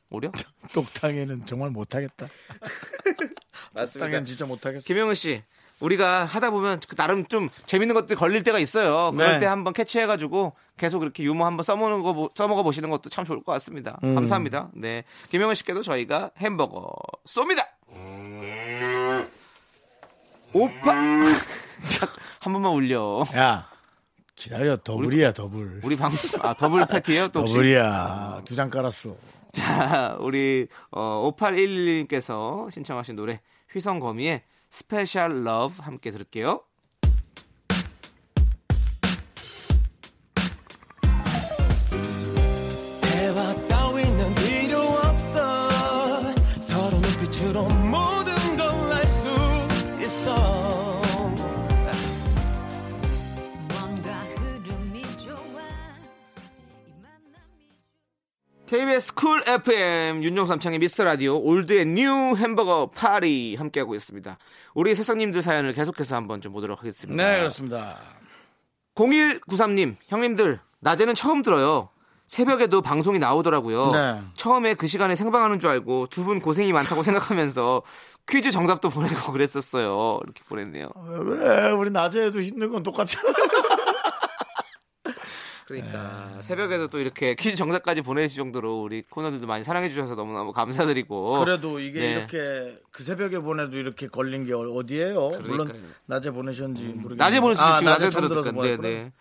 오려? 0.09 0.31
똑당에는 0.73 1.45
정말 1.45 1.69
못하겠다 1.69 2.27
맞습니다. 3.73 4.05
똑당에는 4.05 4.25
진짜 4.25 4.45
못하겠어 4.45 4.85
김영은 4.85 5.15
씨, 5.15 5.41
우리가 5.79 6.25
하다 6.25 6.51
보면 6.51 6.79
그 6.87 6.95
나름 6.95 7.25
좀 7.25 7.49
재밌는 7.65 7.93
것들 7.95 8.15
걸릴 8.15 8.43
때가 8.43 8.59
있어요. 8.59 9.11
그럴 9.13 9.33
네. 9.33 9.39
때 9.39 9.45
한번 9.45 9.73
캐치해가지고 9.73 10.53
계속 10.77 11.01
이렇게 11.03 11.23
유머 11.23 11.45
한번 11.45 11.63
써먹는 11.63 12.01
거, 12.01 12.13
보- 12.13 12.29
써먹어 12.35 12.63
보시는 12.63 12.89
것도 12.89 13.09
참 13.09 13.25
좋을 13.25 13.43
것 13.43 13.51
같습니다. 13.53 13.99
음. 14.03 14.13
감사합니다. 14.15 14.69
네. 14.73 15.03
김영은 15.29 15.55
씨께도 15.55 15.81
저희가 15.81 16.31
햄버거 16.37 16.91
쏩니다! 17.25 17.67
오빠! 20.53 20.93
한 22.39 22.53
번만 22.53 22.71
울려. 22.73 23.23
야 23.35 23.69
기다려 24.35 24.77
더블이야 24.77 25.33
더블 25.33 25.81
우리 25.83 25.95
방송, 25.95 26.39
아, 26.43 26.53
더블 26.53 26.85
패티에요? 26.87 27.27
또 27.29 27.41
혹시? 27.41 27.53
더블이야 27.53 28.41
두 28.45 28.55
장 28.55 28.69
깔았어 28.69 29.15
자, 29.51 30.17
우리 30.19 30.67
어, 30.91 31.31
5811님께서 31.37 32.71
신청하신 32.71 33.15
노래 33.15 33.41
휘성거미의 33.73 34.41
스페셜 34.71 35.43
러브 35.43 35.75
함께 35.81 36.11
들을게요. 36.11 36.63
KBS 59.01 59.13
쿨 59.15 59.41
FM 59.47 60.23
윤정수 60.23 60.51
남창희의 60.51 60.77
미스터 60.77 61.03
라디오 61.03 61.39
old 61.41 61.73
and 61.73 62.04
new 62.04 62.35
햄버거 62.37 62.91
파티 62.93 63.55
함께하고 63.55 63.95
있습니다. 63.95 64.37
우리 64.75 64.93
새싹님들 64.93 65.41
사연을 65.41 65.73
계속해서 65.73 66.15
한번 66.15 66.39
좀 66.39 66.53
보도록 66.53 66.79
하겠습니다. 66.79 67.23
네 67.23 67.39
그렇습니다 67.39 67.97
0193님 68.93 69.95
형님들 70.07 70.59
낮에는 70.81 71.15
처음 71.15 71.41
들어요. 71.41 71.89
새벽에도 72.27 72.81
방송이 72.81 73.17
나오더라고요. 73.17 73.89
네. 73.91 74.21
처음에 74.35 74.75
그 74.75 74.85
시간에 74.87 75.15
생방하는 75.15 75.59
줄 75.59 75.69
알고 75.71 76.07
두 76.11 76.23
분 76.23 76.39
고생이 76.39 76.71
많다고 76.71 77.01
생각하면서 77.03 77.81
퀴즈 78.29 78.51
정답도 78.51 78.89
보내고 78.91 79.31
그랬었어요. 79.31 80.19
이렇게 80.23 80.41
보냈네요. 80.47 80.89
왜 81.07 81.17
그래 81.17 81.71
우리 81.71 81.89
낮에도 81.89 82.39
힘든 82.39 82.71
건 82.71 82.83
똑같잖아 82.83 83.33
그러니까 85.71 86.31
네. 86.35 86.41
새벽에도 86.41 86.87
또 86.87 86.99
이렇게 86.99 87.33
퀴즈 87.39 87.55
정답까지 87.55 88.01
보내주실 88.01 88.37
정도로 88.37 88.81
우리 88.81 89.03
코너들도 89.09 89.47
많이 89.47 89.63
사랑해 89.63 89.89
주셔서 89.89 90.15
너무너무 90.15 90.51
감사드리고 90.51 91.39
그래도 91.39 91.79
이게 91.79 91.99
네. 92.01 92.09
이렇게 92.11 92.77
그 92.91 93.03
새벽에 93.03 93.39
보내도 93.39 93.77
이렇게 93.77 94.07
걸린 94.07 94.45
게 94.45 94.53
어디예요? 94.53 95.29
물론. 95.41 95.69
음. 95.71 95.93
낮에 96.05 96.31
보내셨는지 96.31 96.83
모르겠는데 96.83 97.23
낮에 97.23 97.39
보내주시 97.39 97.63
아, 97.63 97.77
지금 97.77 97.91
낮에 97.91 98.09
들어서 98.09 98.27
들어서 98.27 98.51
네. 98.51 98.77
네. 98.77 99.11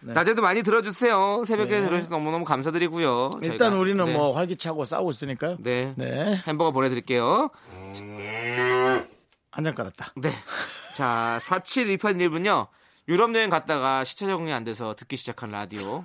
네. 0.00 0.12
낮에도 0.12 0.42
많이 0.42 0.62
들어주세요. 0.62 1.42
새벽에 1.44 1.80
네. 1.80 1.86
들어주셔서 1.86 2.14
너무너무 2.14 2.44
감사드리고요. 2.44 3.30
일단 3.42 3.58
저희가. 3.58 3.78
우리는 3.78 4.04
네. 4.04 4.12
뭐 4.12 4.32
활기차고 4.32 4.84
싸우고 4.84 5.10
있으니까요. 5.10 5.56
네. 5.60 5.94
네. 5.96 6.40
햄버거 6.46 6.70
보내드릴게요. 6.70 7.50
한장 9.50 9.74
깔았다. 9.74 10.12
네. 10.16 10.30
자, 10.94 11.38
4728님은요, 11.42 12.68
유럽 13.08 13.34
여행 13.34 13.48
갔다가 13.50 14.04
시차 14.04 14.26
적응이 14.26 14.52
안 14.52 14.64
돼서 14.64 14.94
듣기 14.94 15.16
시작한 15.16 15.50
라디오. 15.50 16.04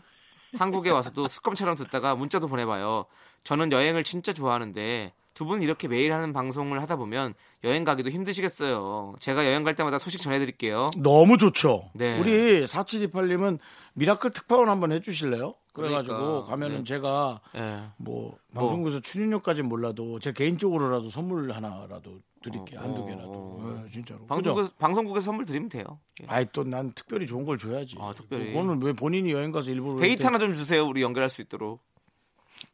한국에 0.57 0.89
와서도 0.89 1.27
습관처럼 1.27 1.75
듣다가 1.75 2.15
문자도 2.15 2.47
보내봐요. 2.47 3.05
저는 3.43 3.71
여행을 3.71 4.03
진짜 4.03 4.33
좋아하는데 4.33 5.11
두 5.33 5.45
분 5.45 5.63
이렇게 5.63 5.87
매일 5.87 6.13
하는 6.13 6.31
방송을 6.31 6.79
하다 6.83 6.95
보면 6.95 7.33
여행 7.63 7.83
가기도 7.83 8.11
힘드시겠어요. 8.11 9.15
제가 9.19 9.45
여행 9.47 9.63
갈 9.63 9.73
때마다 9.75 9.97
소식 9.97 10.21
전해드릴게요. 10.21 10.91
너무 10.97 11.37
좋죠. 11.37 11.89
네. 11.93 12.19
우리 12.19 12.63
4728님은 12.65 13.57
미라클 13.95 14.29
특파원 14.31 14.69
한번 14.69 14.91
해주실래요? 14.91 15.55
그래가지고 15.73 16.17
그러니까, 16.17 16.45
가면은 16.45 16.77
네. 16.77 16.83
제가 16.83 17.41
예. 17.55 17.83
뭐 17.97 18.37
방송국에서 18.53 18.99
출연료까지 18.99 19.63
몰라도 19.63 20.19
제 20.19 20.31
개인적으로라도 20.31 21.09
선물 21.09 21.51
하나라도 21.51 22.19
드릴게요. 22.43 22.79
어, 22.79 22.83
한두 22.83 23.01
어, 23.01 23.05
개라도. 23.05 23.31
어. 23.33 23.83
예, 23.85 23.89
진짜로. 23.89 24.25
방송국에서, 24.27 24.71
방송국에서 24.77 25.25
선물 25.25 25.45
드리면 25.45 25.69
돼요. 25.69 25.83
예. 26.21 26.25
아이 26.27 26.45
또 26.51 26.63
난 26.63 26.91
특별히 26.93 27.25
좋은 27.25 27.45
걸 27.45 27.57
줘야지. 27.57 27.95
아, 27.99 28.13
특별히. 28.15 28.53
그거는 28.53 28.81
왜 28.83 28.93
본인이 28.93 29.31
여행 29.31 29.51
가서 29.51 29.71
일부러 29.71 29.95
데이트 29.99 30.11
이렇게 30.13 30.23
하나 30.25 30.37
좀 30.37 30.53
주세요. 30.53 30.85
우리 30.85 31.01
연결할 31.01 31.29
수 31.29 31.41
있도록. 31.41 31.81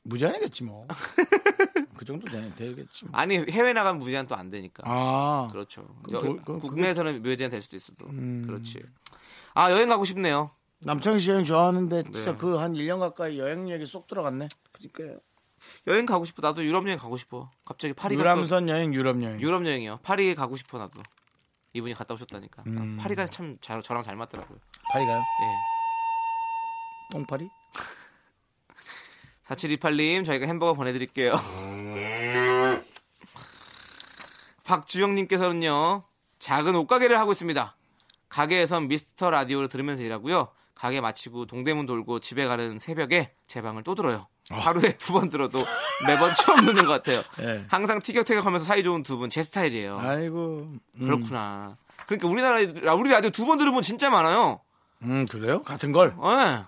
무제한이겠지 0.03 0.63
뭐. 0.65 0.85
그 1.97 2.05
정도 2.05 2.27
되는 2.29 2.53
되겠지. 2.55 3.05
뭐. 3.05 3.17
아니 3.19 3.38
해외 3.49 3.73
나가면 3.73 3.99
무제한 3.99 4.27
또 4.27 4.35
안 4.35 4.49
되니까. 4.49 4.83
아, 4.85 5.49
그렇죠. 5.51 5.85
그럼 6.03 6.25
여- 6.25 6.35
그- 6.43 6.59
그- 6.59 6.59
국내에서는 6.67 7.21
무제한 7.21 7.49
될 7.51 7.62
수도 7.62 7.77
있어도. 7.77 8.07
음. 8.07 8.43
그렇지. 8.45 8.81
아 9.53 9.71
여행 9.71 9.89
가고 9.89 10.05
싶네요. 10.05 10.51
남창희 10.81 11.19
씨 11.19 11.29
여행 11.31 11.43
좋아하는데 11.43 12.03
진짜 12.03 12.31
네. 12.31 12.37
그한 12.37 12.73
1년 12.73 12.99
가까이 12.99 13.37
여행 13.37 13.69
얘기 13.69 13.85
쏙 13.85 14.07
들어갔네. 14.07 14.47
그러니까요. 14.71 15.19
여행 15.87 16.05
가고 16.05 16.23
싶어. 16.25 16.41
나도 16.41 16.63
유럽 16.63 16.85
여행 16.87 16.97
가고 16.97 17.17
싶어. 17.17 17.51
갑자기 17.65 17.93
파리가 17.93 18.19
유람선 18.21 18.69
여행, 18.69 18.93
유럽 18.93 19.21
여행. 19.21 19.37
또 19.37 19.41
유럽 19.41 19.65
여행이요. 19.65 19.99
파리 20.03 20.33
가고 20.35 20.55
싶어 20.55 20.77
나도. 20.77 21.01
이분이 21.73 21.93
갔다 21.93 22.13
오셨다니까. 22.13 22.63
음. 22.67 22.97
파리가 22.97 23.25
참 23.27 23.57
잘, 23.61 23.81
저랑 23.81 24.03
잘 24.03 24.15
맞더라고요. 24.15 24.57
파리 24.91 25.05
가요? 25.05 25.17
예. 25.17 25.23
똥파리? 27.11 27.49
4728님 29.47 30.25
저희가 30.25 30.45
햄버거 30.45 30.73
보내드릴게요. 30.73 31.33
박주영님께서는요 34.63 36.03
작은 36.37 36.75
옷가게를 36.75 37.19
하고 37.19 37.31
있습니다. 37.31 37.75
가게에선 38.29 38.87
미스터 38.87 39.31
라디오를 39.31 39.67
들으면서 39.67 40.03
일하고요. 40.03 40.51
가게 40.79 41.01
마치고 41.01 41.45
동대문 41.45 41.85
돌고 41.85 42.19
집에 42.21 42.47
가는 42.47 42.79
새벽에 42.79 43.33
제 43.47 43.61
방을 43.61 43.83
또 43.83 43.95
들어요. 43.95 44.27
하루에 44.49 44.93
두 44.93 45.13
번 45.13 45.29
들어도 45.29 45.63
매번 46.07 46.33
처음 46.35 46.65
듣는 46.65 46.85
것 46.85 46.91
같아요. 46.93 47.21
예. 47.41 47.65
항상 47.67 47.99
티격태격하면서 48.01 48.65
사이 48.65 48.81
좋은 48.81 49.03
두 49.03 49.17
분 49.19 49.29
제 49.29 49.43
스타일이에요. 49.43 49.99
아이고. 49.99 50.67
음. 50.69 50.79
그렇구나. 51.05 51.75
그러니까 52.07 52.27
우리나라 52.29 52.93
우리 52.95 53.09
라디오 53.11 53.29
두 53.29 53.45
번 53.45 53.57
들으면 53.57 53.81
진짜 53.81 54.09
많아요. 54.09 54.61
음, 55.03 55.25
그래요? 55.27 55.61
같은 55.63 55.91
걸? 55.91 56.15
예. 56.23 56.63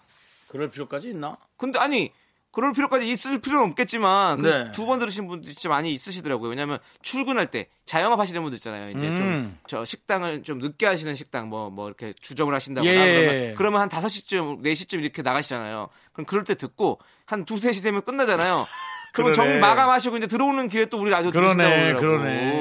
그럴 0.50 0.70
필요까지 0.70 1.10
있나? 1.12 1.38
근데 1.58 1.80
아니 1.80 2.12
그럴 2.52 2.74
필요까지 2.74 3.10
있을 3.10 3.40
필요는 3.40 3.70
없겠지만 3.70 4.42
네. 4.42 4.72
두번 4.74 5.00
들으신 5.00 5.28
분들 5.28 5.54
진짜 5.54 5.70
많이 5.70 5.94
있으시더라고요. 5.94 6.50
왜냐하면 6.50 6.80
출근할 7.02 7.50
때 7.50 7.70
자영업 7.86 8.20
하시는 8.20 8.42
분들 8.42 8.58
있잖아요. 8.58 8.90
이제 8.90 9.08
음. 9.08 9.58
좀저 9.66 9.86
식당을 9.86 10.44
좀 10.44 10.60
늦게 10.60 10.86
하시는 10.86 11.16
식당 11.16 11.50
뭐뭐 11.50 11.88
이렇게 11.88 12.14
주점을 12.20 12.54
하신다거나 12.54 12.94
예. 12.94 13.54
그러면 13.56 13.56
그러면 13.56 13.82
한 13.82 13.90
5시쯤 13.90 14.64
4시쯤 14.64 15.02
이렇게 15.02 15.22
나가시잖아요. 15.22 15.90
그럼 16.12 16.26
그럴 16.26 16.44
때 16.44 16.56
듣고 16.56 17.00
한 17.26 17.42
2, 17.42 17.44
3시 17.46 17.84
되면 17.84 18.02
끝나잖아요. 18.02 18.66
그러면 19.14 19.34
그러네. 19.34 19.52
정 19.52 19.60
마감하시고 19.62 20.18
이제 20.18 20.28
들어오는 20.28 20.68
길에 20.70 20.86
또 20.86 21.00
우리 21.00 21.10
라디오 21.10 21.32
들으신다고 21.32 22.00
그러네. 22.00 22.54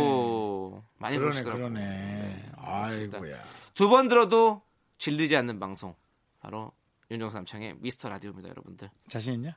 많이 0.99 1.17
그러네, 1.17 1.19
그러시더라고요. 1.19 1.69
그러네. 1.69 2.51
아이고야. 2.57 3.37
두번 3.75 4.09
들어도 4.09 4.63
질리지 4.99 5.37
않는 5.37 5.59
방송 5.59 5.95
바로 6.41 6.73
윤정수 7.11 7.37
남창의 7.37 7.77
미스터 7.79 8.09
라디오입니다, 8.09 8.49
여러분들. 8.51 8.91
자신 9.09 9.35
있냐? 9.35 9.55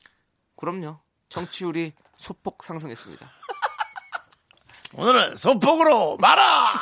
그럼요. 0.55 0.99
정치율이 1.29 1.93
소폭 2.17 2.63
상승했습니다. 2.63 3.27
오늘은 4.95 5.35
소폭으로 5.37 6.17
말아. 6.17 6.75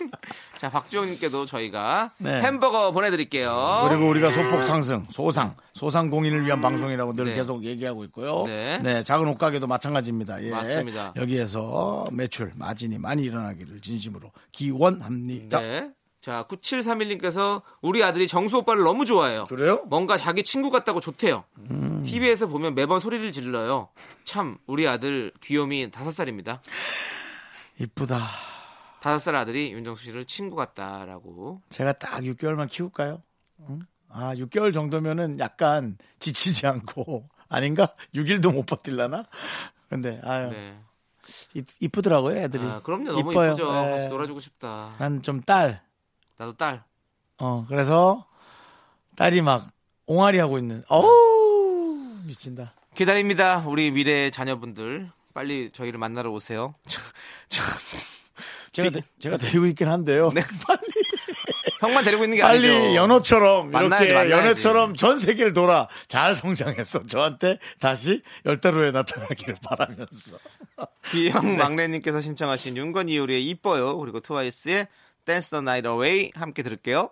자, 0.56 0.70
박주영님께도 0.70 1.46
저희가 1.46 2.12
네. 2.18 2.40
햄버거 2.40 2.90
보내드릴게요. 2.92 3.86
그리고 3.88 4.08
우리가 4.08 4.30
소폭 4.30 4.64
상승, 4.64 5.06
소상, 5.10 5.54
소상 5.74 6.10
공인을 6.10 6.46
위한 6.46 6.60
방송이라고 6.60 7.12
늘 7.12 7.26
네. 7.26 7.34
계속 7.34 7.64
얘기하고 7.64 8.04
있고요. 8.04 8.44
네. 8.46 8.78
네. 8.82 9.02
작은 9.04 9.28
옷가게도 9.28 9.66
마찬가지입니다. 9.66 10.42
예. 10.42 10.50
맞습니다. 10.50 11.12
여기에서 11.14 12.06
매출, 12.10 12.52
마진이 12.56 12.98
많이 12.98 13.22
일어나기를 13.22 13.80
진심으로 13.80 14.32
기원합니다. 14.50 15.60
네. 15.60 15.92
자, 16.28 16.44
9731님께서 16.46 17.62
우리 17.80 18.04
아들이 18.04 18.28
정수 18.28 18.58
오빠를 18.58 18.82
너무 18.84 19.06
좋아해요. 19.06 19.44
그래요? 19.44 19.82
뭔가 19.86 20.18
자기 20.18 20.42
친구 20.44 20.70
같다고 20.70 21.00
좋대요. 21.00 21.44
음. 21.70 22.02
TV에서 22.04 22.48
보면 22.48 22.74
매번 22.74 23.00
소리를 23.00 23.32
질러요. 23.32 23.88
참, 24.24 24.58
우리 24.66 24.86
아들 24.86 25.32
귀요미 25.42 25.90
5살입니다. 25.90 26.60
이쁘다. 27.80 28.20
5살 29.00 29.36
아들이 29.36 29.72
윤정수 29.72 30.04
씨를 30.04 30.26
친구 30.26 30.54
같다라고. 30.56 31.62
제가 31.70 31.94
딱 31.94 32.20
6개월만 32.20 32.68
키울까요? 32.68 33.22
응? 33.70 33.78
아, 34.10 34.34
6개월 34.34 34.74
정도면은 34.74 35.38
약간 35.38 35.96
지치지 36.18 36.66
않고 36.66 37.26
아닌가? 37.48 37.88
6일도 38.14 38.52
못 38.52 38.66
버틸라나? 38.66 39.24
근데 39.88 40.20
아유, 40.24 40.50
네. 40.50 40.78
이- 41.54 41.62
이쁘더라고요, 41.80 42.36
애들이. 42.36 42.62
아, 42.66 42.82
그럼요. 42.82 43.12
너무 43.12 43.30
이뻐요. 43.30 43.52
이쁘죠. 43.52 43.66
예. 43.86 43.90
같이 43.92 44.08
놀아주고 44.10 44.40
싶다. 44.40 44.94
난 44.98 45.22
좀 45.22 45.40
딸. 45.40 45.87
나도 46.38 46.56
딸. 46.56 46.82
어, 47.38 47.64
그래서 47.68 48.26
딸이 49.16 49.42
막 49.42 49.68
옹알이 50.06 50.38
하고 50.38 50.58
있는. 50.58 50.82
어우, 50.88 52.20
미친다. 52.24 52.72
기다립니다. 52.94 53.64
우리 53.66 53.90
미래의 53.90 54.30
자녀분들. 54.30 55.10
빨리 55.34 55.70
저희를 55.72 55.98
만나러 55.98 56.30
오세요. 56.30 56.74
저, 57.48 57.62
제가 58.72 58.90
데- 58.90 59.02
제가 59.20 59.36
데리고 59.36 59.66
있긴 59.66 59.88
한데요. 59.88 60.30
빨리 60.66 60.80
형만 61.80 62.04
데리고 62.04 62.24
있는 62.24 62.36
게 62.38 62.42
빨리 62.42 62.68
아니죠. 62.74 62.94
연어처럼 62.96 63.70
만나야지, 63.70 64.04
이렇게 64.06 64.18
만나야지. 64.18 64.48
연어처럼 64.48 64.96
전 64.96 65.18
세계를 65.20 65.52
돌아 65.52 65.86
잘 66.08 66.34
성장해서 66.34 67.06
저한테 67.06 67.58
다시 67.78 68.22
열달 68.46 68.74
후에 68.74 68.90
나타나기를 68.90 69.56
바라면서. 69.64 70.38
기영 71.10 71.56
막내님께서 71.56 72.20
신청하신 72.20 72.76
윤건 72.76 73.08
이효리의 73.08 73.46
이뻐요. 73.48 73.96
그리고 73.98 74.18
트와이스의 74.20 74.88
Dance 75.28 75.50
the 75.50 75.60
Night 75.62 75.86
Away 75.86 76.30
함께 76.34 76.62
들을게요. 76.62 77.10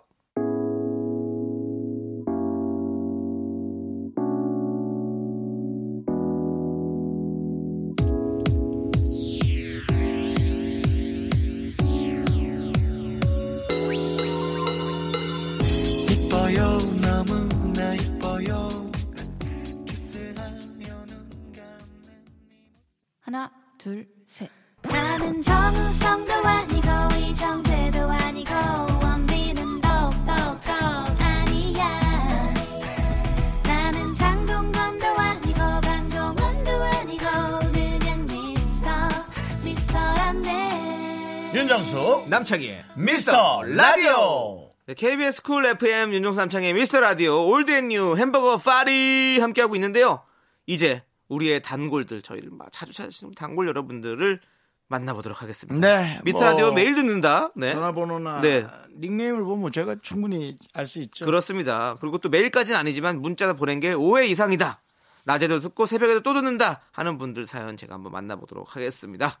남창희의 42.47 42.85
미스터 42.95 43.63
라디오. 43.63 44.69
네, 44.85 44.93
KBS 44.93 45.41
쿨 45.41 45.65
FM 45.65 46.13
윤정수 46.13 46.39
남창희의 46.39 46.73
미스터 46.75 47.01
라디오 47.01 47.45
old 47.45 47.68
and 47.68 47.92
new 47.92 48.15
햄버거 48.15 48.57
파티 48.57 49.37
함께하고 49.39 49.75
있는데요. 49.75 50.21
이제 50.65 51.03
우리의 51.27 51.61
단골들 51.61 52.21
저희를 52.21 52.49
막 52.51 52.71
자주 52.71 52.93
찾으시는 52.93 53.33
단골 53.33 53.67
여러분들을 53.67 54.39
만나보도록 54.87 55.41
하겠습니다. 55.41 55.85
네, 55.85 56.21
미스터 56.23 56.39
뭐 56.39 56.49
라디오 56.49 56.71
매일 56.71 56.95
듣는다. 56.95 57.51
네. 57.53 57.73
전화번호나 57.73 58.39
네. 58.39 58.65
닉네임을 58.97 59.43
보면 59.43 59.73
제가 59.73 59.97
충분히 60.01 60.57
알 60.73 60.87
수 60.87 60.99
있죠. 60.99 61.25
그렇습니다. 61.25 61.97
그리고 61.99 62.17
또 62.17 62.29
매일까지는 62.29 62.79
아니지만 62.79 63.21
문자 63.21 63.51
보낸 63.53 63.81
게 63.81 63.93
5회 63.93 64.29
이상이다. 64.29 64.81
낮에도 65.25 65.59
듣고 65.59 65.85
새벽에도 65.85 66.21
또 66.21 66.33
듣는다 66.33 66.79
하는 66.91 67.17
분들 67.17 67.45
사연 67.45 67.75
제가 67.75 67.95
한번 67.95 68.13
만나보도록 68.13 68.77
하겠습니다. 68.77 69.37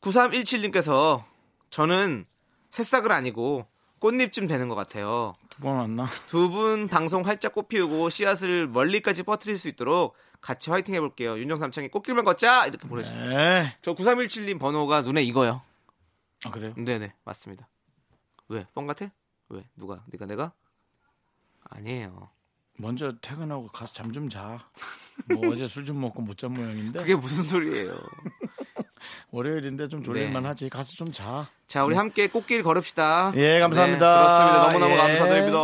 9317님께서 0.00 1.22
저는 1.70 2.26
새싹을 2.70 3.12
아니고 3.12 3.66
꽃잎쯤 4.00 4.46
되는 4.46 4.68
것 4.68 4.74
같아요. 4.74 5.34
두 5.50 5.62
번 5.62 5.76
왔나? 5.76 6.06
두 6.26 6.50
분 6.50 6.88
방송 6.88 7.26
활짝 7.26 7.52
꽃 7.54 7.68
피우고 7.68 8.08
씨앗을 8.10 8.66
멀리까지 8.68 9.22
뻗뜨릴 9.24 9.58
수 9.58 9.68
있도록 9.68 10.14
같이 10.40 10.70
화이팅 10.70 10.94
해볼게요. 10.94 11.38
윤정삼창이 11.38 11.88
꽃길만 11.88 12.24
걷자 12.24 12.66
이렇게 12.66 12.88
보내주셨어요. 12.88 13.28
네. 13.36 13.76
저 13.82 13.94
9317님 13.94 14.58
번호가 14.58 15.02
눈에 15.02 15.22
익어요. 15.22 15.60
아 16.44 16.50
그래요? 16.50 16.72
네네 16.76 17.12
맞습니다. 17.24 17.68
왜? 18.48 18.66
뻥 18.74 18.86
같아? 18.86 19.10
왜? 19.50 19.64
누가? 19.76 20.02
네가 20.06 20.24
내가? 20.26 20.52
아니에요. 21.64 22.30
먼저 22.78 23.12
퇴근하고 23.20 23.68
가서 23.68 23.92
잠 23.92 24.12
좀 24.12 24.28
자. 24.30 24.66
뭐 25.28 25.50
어제 25.52 25.68
술 25.68 25.84
좀 25.84 26.00
먹고 26.00 26.22
못 26.22 26.38
잔 26.38 26.54
모양인데 26.54 27.00
그게 27.00 27.14
무슨 27.14 27.42
소리예요? 27.44 27.92
월요일인데 29.30 29.88
좀 29.88 30.02
졸릴만 30.02 30.42
네. 30.42 30.48
하지. 30.48 30.68
가서 30.68 30.92
좀 30.92 31.12
자. 31.12 31.48
자, 31.66 31.84
우리 31.84 31.94
함께 31.94 32.26
꽃길 32.28 32.62
걸읍시다. 32.62 33.32
예, 33.36 33.60
감사합니다. 33.60 34.20
네, 34.20 34.26
그렇습니다. 34.26 34.68
너무너무 34.68 34.92
예. 34.92 34.96
감사드립니다. 34.96 35.58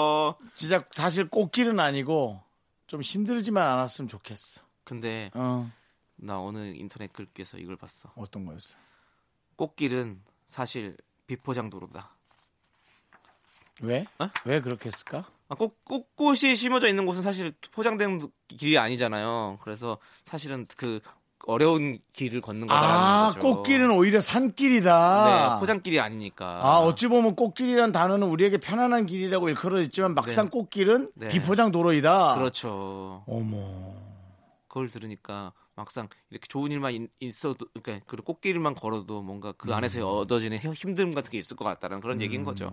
진짜 0.55 0.84
사실 0.93 1.28
꽃길은 1.28 1.80
아니고 1.80 2.43
좀 2.87 3.03
힘들지만 3.03 3.66
않았으면 3.66 4.09
좋겠어. 4.09 4.62
근데 4.84 5.30
어 5.34 5.70
나 6.16 6.41
어느 6.41 6.59
인터넷 6.74 7.12
글께서 7.12 7.59
이걸 7.59 7.76
봤어. 7.76 8.11
어떤 8.16 8.47
거였어? 8.47 8.74
꽃길은 9.57 10.22
사실 10.47 10.97
비포장 11.26 11.70
도로다. 11.70 12.11
왜? 13.82 14.07
어? 14.18 14.28
왜 14.47 14.61
그렇게 14.61 14.87
했을까? 14.87 15.26
아, 15.49 15.55
꽃, 15.55 15.84
꽃꽃이 15.84 16.57
심어져 16.57 16.89
있는 16.89 17.05
곳은 17.05 17.20
사실 17.22 17.53
포장된 17.70 18.30
길이 18.49 18.78
아니잖아요. 18.78 19.59
그래서 19.62 19.99
사실은 20.24 20.66
그 20.76 21.01
어려운 21.47 21.99
길을 22.12 22.40
걷는 22.40 22.66
거다라는 22.66 22.94
아, 22.99 23.26
거죠. 23.28 23.40
꽃길은 23.40 23.90
오히려 23.92 24.20
산길이다. 24.20 25.55
네, 25.55 25.61
포장길이 25.61 26.01
아니니까. 26.01 26.61
아, 26.62 26.78
어찌 26.80 27.07
보면 27.09 27.36
꽃길이란 27.36 27.92
단어는 27.92 28.26
우리에게 28.28 28.59
편안한 28.59 29.07
길이라고 29.07 29.49
일컬어 29.49 29.80
있지만 29.82 30.14
막상 30.14 30.47
네. 30.47 30.51
꽃길은 30.51 31.11
네. 31.14 31.28
비포장 31.28 31.70
도로이다. 31.72 32.34
그렇죠. 32.36 33.22
어머. 33.26 33.57
그걸 34.68 34.88
들으니까 34.88 35.53
막상 35.76 36.09
이렇게 36.30 36.47
좋은 36.49 36.70
일만 36.72 36.92
있- 36.94 37.11
있어도 37.20 37.66
그러니까 37.82 38.05
그 38.09 38.16
꽃길만 38.16 38.74
걸어도 38.74 39.22
뭔가 39.22 39.53
그 39.53 39.72
안에서 39.72 40.01
음. 40.01 40.20
얻어지는 40.22 40.59
힘- 40.59 40.72
힘듦 40.72 41.14
같은 41.14 41.30
게 41.30 41.38
있을 41.38 41.57
것 41.57 41.64
같다는 41.64 42.01
그런 42.01 42.20
얘기인 42.20 42.44
거죠. 42.44 42.72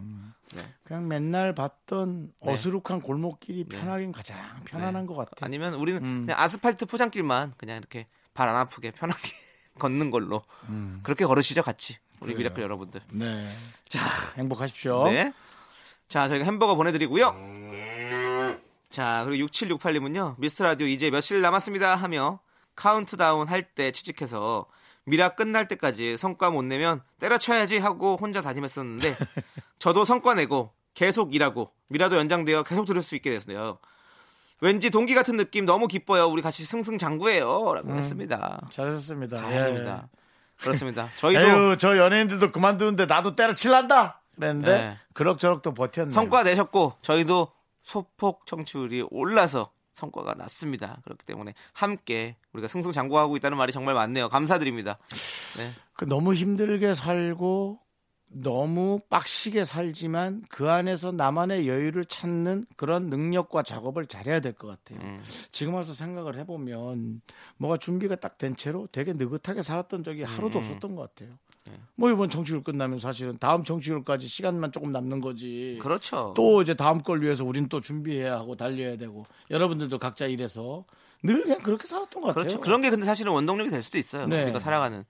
네. 0.55 0.61
그냥 0.83 1.07
맨날 1.07 1.53
봤던 1.53 2.31
네. 2.41 2.51
어수룩한 2.51 3.01
골목길이 3.01 3.65
네. 3.67 3.77
편하긴 3.77 4.13
가장 4.13 4.37
편안한 4.65 5.03
네. 5.05 5.07
것 5.07 5.15
같아. 5.15 5.45
아니면 5.45 5.75
우리는 5.75 6.03
음. 6.03 6.27
아스팔트 6.29 6.85
포장길만 6.87 7.53
그냥 7.57 7.77
이렇게 7.77 8.07
발 8.33 8.49
안 8.49 8.55
아프게 8.55 8.91
편하게 8.91 9.29
걷는 9.79 10.11
걸로 10.11 10.43
음. 10.69 10.99
그렇게 11.03 11.25
걸으시죠 11.25 11.63
같이 11.63 11.97
우리 12.19 12.33
그래요. 12.33 12.37
미라클 12.37 12.63
여러분들. 12.63 13.01
네. 13.11 13.47
자, 13.89 13.99
행복하십시오. 14.37 15.09
네. 15.09 15.33
자, 16.07 16.27
저희가 16.27 16.45
햄버거 16.45 16.75
보내드리고요. 16.75 17.33
자, 18.89 19.23
그리고 19.25 19.47
6768님은요, 19.47 20.35
미스터 20.37 20.63
라디오 20.65 20.87
이제 20.87 21.09
며칠 21.09 21.41
남았습니다 21.41 21.95
하며 21.95 22.39
카운트다운 22.75 23.47
할 23.47 23.63
때 23.75 23.91
취직해서 23.91 24.67
미라 25.05 25.29
끝날 25.29 25.67
때까지 25.67 26.15
성과 26.17 26.49
못 26.51 26.61
내면 26.63 27.01
때려쳐야지 27.19 27.77
하고 27.79 28.17
혼자 28.21 28.41
다짐했었는데 28.41 29.15
저도 29.79 30.05
성과 30.05 30.33
내고 30.35 30.71
계속 30.93 31.33
일하고 31.35 31.71
미라도 31.87 32.15
연장되어 32.17 32.63
계속 32.63 32.85
들을 32.85 33.01
수 33.01 33.15
있게 33.15 33.31
됐어요. 33.31 33.79
왠지 34.61 34.89
동기 34.89 35.13
같은 35.13 35.37
느낌 35.37 35.65
너무 35.65 35.87
기뻐요. 35.87 36.27
우리 36.27 36.41
같이 36.41 36.63
승승장구해요. 36.65 37.73
라고 37.75 37.93
했습니다. 37.95 38.59
잘하셨습니다. 38.71 39.37
다행입니다. 39.37 40.07
그렇습니다. 40.59 41.05
예. 41.05 41.09
저희도 41.17 41.41
에휴, 41.41 41.77
저 41.77 41.97
연예인들도 41.97 42.51
그만두는데 42.51 43.05
나도 43.05 43.35
때려칠란다. 43.35 44.21
그랬는데 44.35 44.71
네. 44.71 44.97
그럭저럭 45.13 45.61
또 45.61 45.73
버텼네. 45.73 46.09
성과 46.09 46.43
내셨고 46.43 46.93
저희도 47.01 47.51
소폭 47.83 48.45
청취율이 48.45 49.05
올라서 49.11 49.71
성과가 49.93 50.33
났습니다. 50.35 50.97
그렇기 51.03 51.25
때문에 51.25 51.53
함께 51.73 52.35
우리가 52.53 52.67
승승장구하고 52.67 53.37
있다는 53.37 53.57
말이 53.57 53.71
정말 53.71 53.93
많네요. 53.93 54.29
감사드립니다. 54.29 54.97
네. 55.57 55.69
그 55.93 56.05
너무 56.05 56.33
힘들게 56.33 56.95
살고 56.95 57.79
너무 58.35 58.99
빡시게 59.09 59.65
살지만 59.65 60.43
그 60.49 60.69
안에서 60.69 61.11
나만의 61.11 61.67
여유를 61.67 62.05
찾는 62.05 62.65
그런 62.75 63.07
능력과 63.07 63.63
작업을 63.63 64.05
잘해야 64.07 64.39
될 64.39 64.53
것 64.53 64.67
같아요. 64.67 64.99
음. 65.05 65.21
지금 65.51 65.73
와서 65.75 65.93
생각을 65.93 66.37
해보면 66.39 67.21
뭐가 67.57 67.77
준비가 67.77 68.15
딱 68.15 68.37
된 68.37 68.55
채로 68.55 68.87
되게 68.91 69.13
느긋하게 69.13 69.61
살았던 69.61 70.03
적이 70.03 70.23
하루도 70.23 70.59
음. 70.59 70.63
없었던 70.63 70.95
것 70.95 71.13
같아요. 71.15 71.37
뭐 71.95 72.11
이번 72.11 72.29
정치율 72.29 72.61
끝나면 72.63 72.99
사실은 72.99 73.37
다음 73.39 73.63
정치율까지 73.63 74.27
시간만 74.27 74.71
조금 74.73 74.91
남는 74.91 75.21
거지. 75.21 75.77
그렇죠. 75.81 76.33
또 76.35 76.61
이제 76.61 76.73
다음 76.73 77.01
걸 77.01 77.21
위해서 77.21 77.45
우린 77.45 77.69
또 77.69 77.79
준비해야 77.79 78.33
하고 78.33 78.55
달려야 78.57 78.97
되고 78.97 79.25
여러분들도 79.49 79.97
각자 79.99 80.25
일해서 80.25 80.83
늘 81.21 81.41
그냥 81.43 81.59
그렇게 81.59 81.87
살았던 81.87 82.21
것 82.21 82.27
같아요. 82.29 82.43
그렇죠. 82.43 82.59
그런 82.59 82.81
게 82.81 82.89
근데 82.89 83.05
사실은 83.05 83.31
원동력이 83.31 83.69
될 83.69 83.81
수도 83.81 83.97
있어요. 83.97 84.27
네. 84.27 84.43
우리가 84.43 84.59
살아가는. 84.59 85.05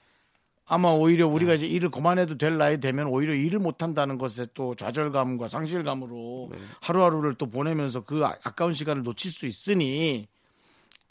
아마 0.66 0.90
오히려 0.92 1.28
네. 1.28 1.34
우리가 1.34 1.54
이제 1.56 1.68
일을 1.68 1.90
그만해도 1.92 2.38
될 2.38 2.58
나이 2.58 2.80
되면 2.80 3.08
오히려 3.08 3.34
일을 3.34 3.60
못 3.60 3.84
한다는 3.84 4.18
것에 4.18 4.48
또 4.54 4.76
좌절감과 4.76 5.48
상실감으로 5.48 6.50
네. 6.52 6.58
하루하루를 6.82 7.36
또 7.36 7.48
보내면서 7.50 8.02
그 8.02 8.26
아- 8.26 8.38
아까운 8.44 8.74
시간을 8.74 9.04
놓칠 9.04 9.30
수 9.32 9.46
있으니 9.46 10.28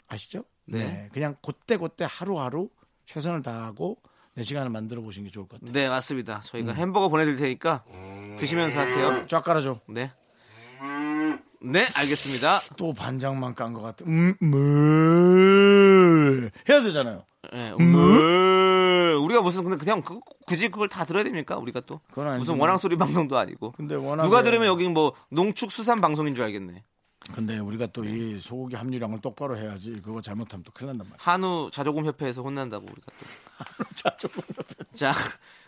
아시죠? 0.07 0.43
네. 0.65 1.09
그냥 1.13 1.35
그때 1.41 1.77
그때 1.77 2.05
하루하루 2.09 2.69
최선을 3.05 3.41
다하고 3.43 3.97
내 4.35 4.43
시간을 4.43 4.71
만들어 4.71 5.01
보시는 5.01 5.25
게 5.27 5.31
좋을 5.31 5.47
것 5.47 5.59
같아요. 5.59 5.71
네, 5.73 5.87
맞습니다. 5.87 6.41
저희가 6.41 6.71
음. 6.71 6.77
햄버거 6.77 7.07
보내드릴 7.09 7.37
테니까 7.37 7.83
드시면서 8.39 8.79
하세요. 8.79 9.27
쫙 9.27 9.43
깔아줘. 9.43 9.79
네. 9.87 10.11
네, 11.63 11.85
알겠습니다. 11.95 12.61
또 12.77 12.93
반장만 12.93 13.55
깐 13.55 13.73
것 13.73 13.81
같아. 13.81 14.03
음, 14.05 14.35
물 14.41 16.51
해야 16.69 16.81
되잖아요. 16.81 17.25
네, 17.51 17.73
음, 17.79 19.21
우리가 19.23 19.41
무슨 19.41 19.63
근데 19.63 19.77
그냥 19.77 20.01
그, 20.01 20.19
굳이 20.45 20.69
그걸 20.69 20.87
다 20.89 21.05
들어야 21.05 21.23
됩니까? 21.23 21.57
우리가 21.57 21.81
또. 21.81 22.01
무슨 22.39 22.59
원앙 22.59 22.77
소리 22.77 22.97
방송도 22.97 23.37
아니고. 23.37 23.71
근데 23.73 23.95
워낙에 23.95 24.27
누가 24.27 24.43
들으면 24.43 24.67
여긴 24.67 24.93
뭐 24.93 25.13
농축 25.29 25.71
수산 25.71 26.01
방송인 26.01 26.35
줄 26.35 26.43
알겠네. 26.45 26.83
근데 27.33 27.57
우리가 27.57 27.87
또 27.87 28.03
이 28.03 28.39
소고기 28.41 28.75
함유량을 28.75 29.21
똑바로 29.21 29.57
해야지. 29.57 30.01
그거 30.03 30.21
잘못하면 30.21 30.63
또 30.65 30.71
큰일 30.73 30.87
난단 30.87 31.07
말이야. 31.07 31.17
한우 31.19 31.69
자조금 31.71 32.05
협회에서 32.05 32.41
혼난다고 32.41 32.85
우리가 32.85 33.07
또. 33.07 33.85
자, 33.95 34.17
조금 34.17 34.41
자, 34.95 35.13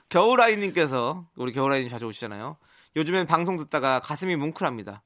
겨울아이님께서 0.10 1.26
우리 1.36 1.54
겨울아이님 1.54 1.88
자주 1.90 2.06
오시잖아요. 2.08 2.58
요즘엔 2.98 3.26
방송 3.28 3.56
듣다가 3.58 4.00
가슴이 4.02 4.36
뭉클합니다. 4.36 5.02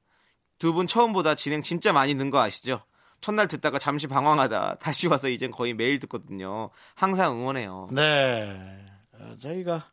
두 0.60 0.74
분 0.74 0.88
처음보다 0.88 1.36
진행 1.36 1.62
진짜 1.62 1.93
많이 1.93 2.14
는 2.14 2.30
거 2.32 2.39
아시죠? 2.39 2.82
첫날 3.22 3.47
듣다가 3.47 3.80
잠시 3.80 4.07
방황하다 4.07 4.76
다시 4.80 5.07
와서 5.07 5.28
이젠 5.30 5.51
거의 5.51 5.74
매일 5.74 5.99
듣거든요. 6.01 6.70
항상 6.95 7.34
응원해요. 7.38 7.89
네. 7.91 8.86
어, 9.14 9.36
저희가 9.39 9.89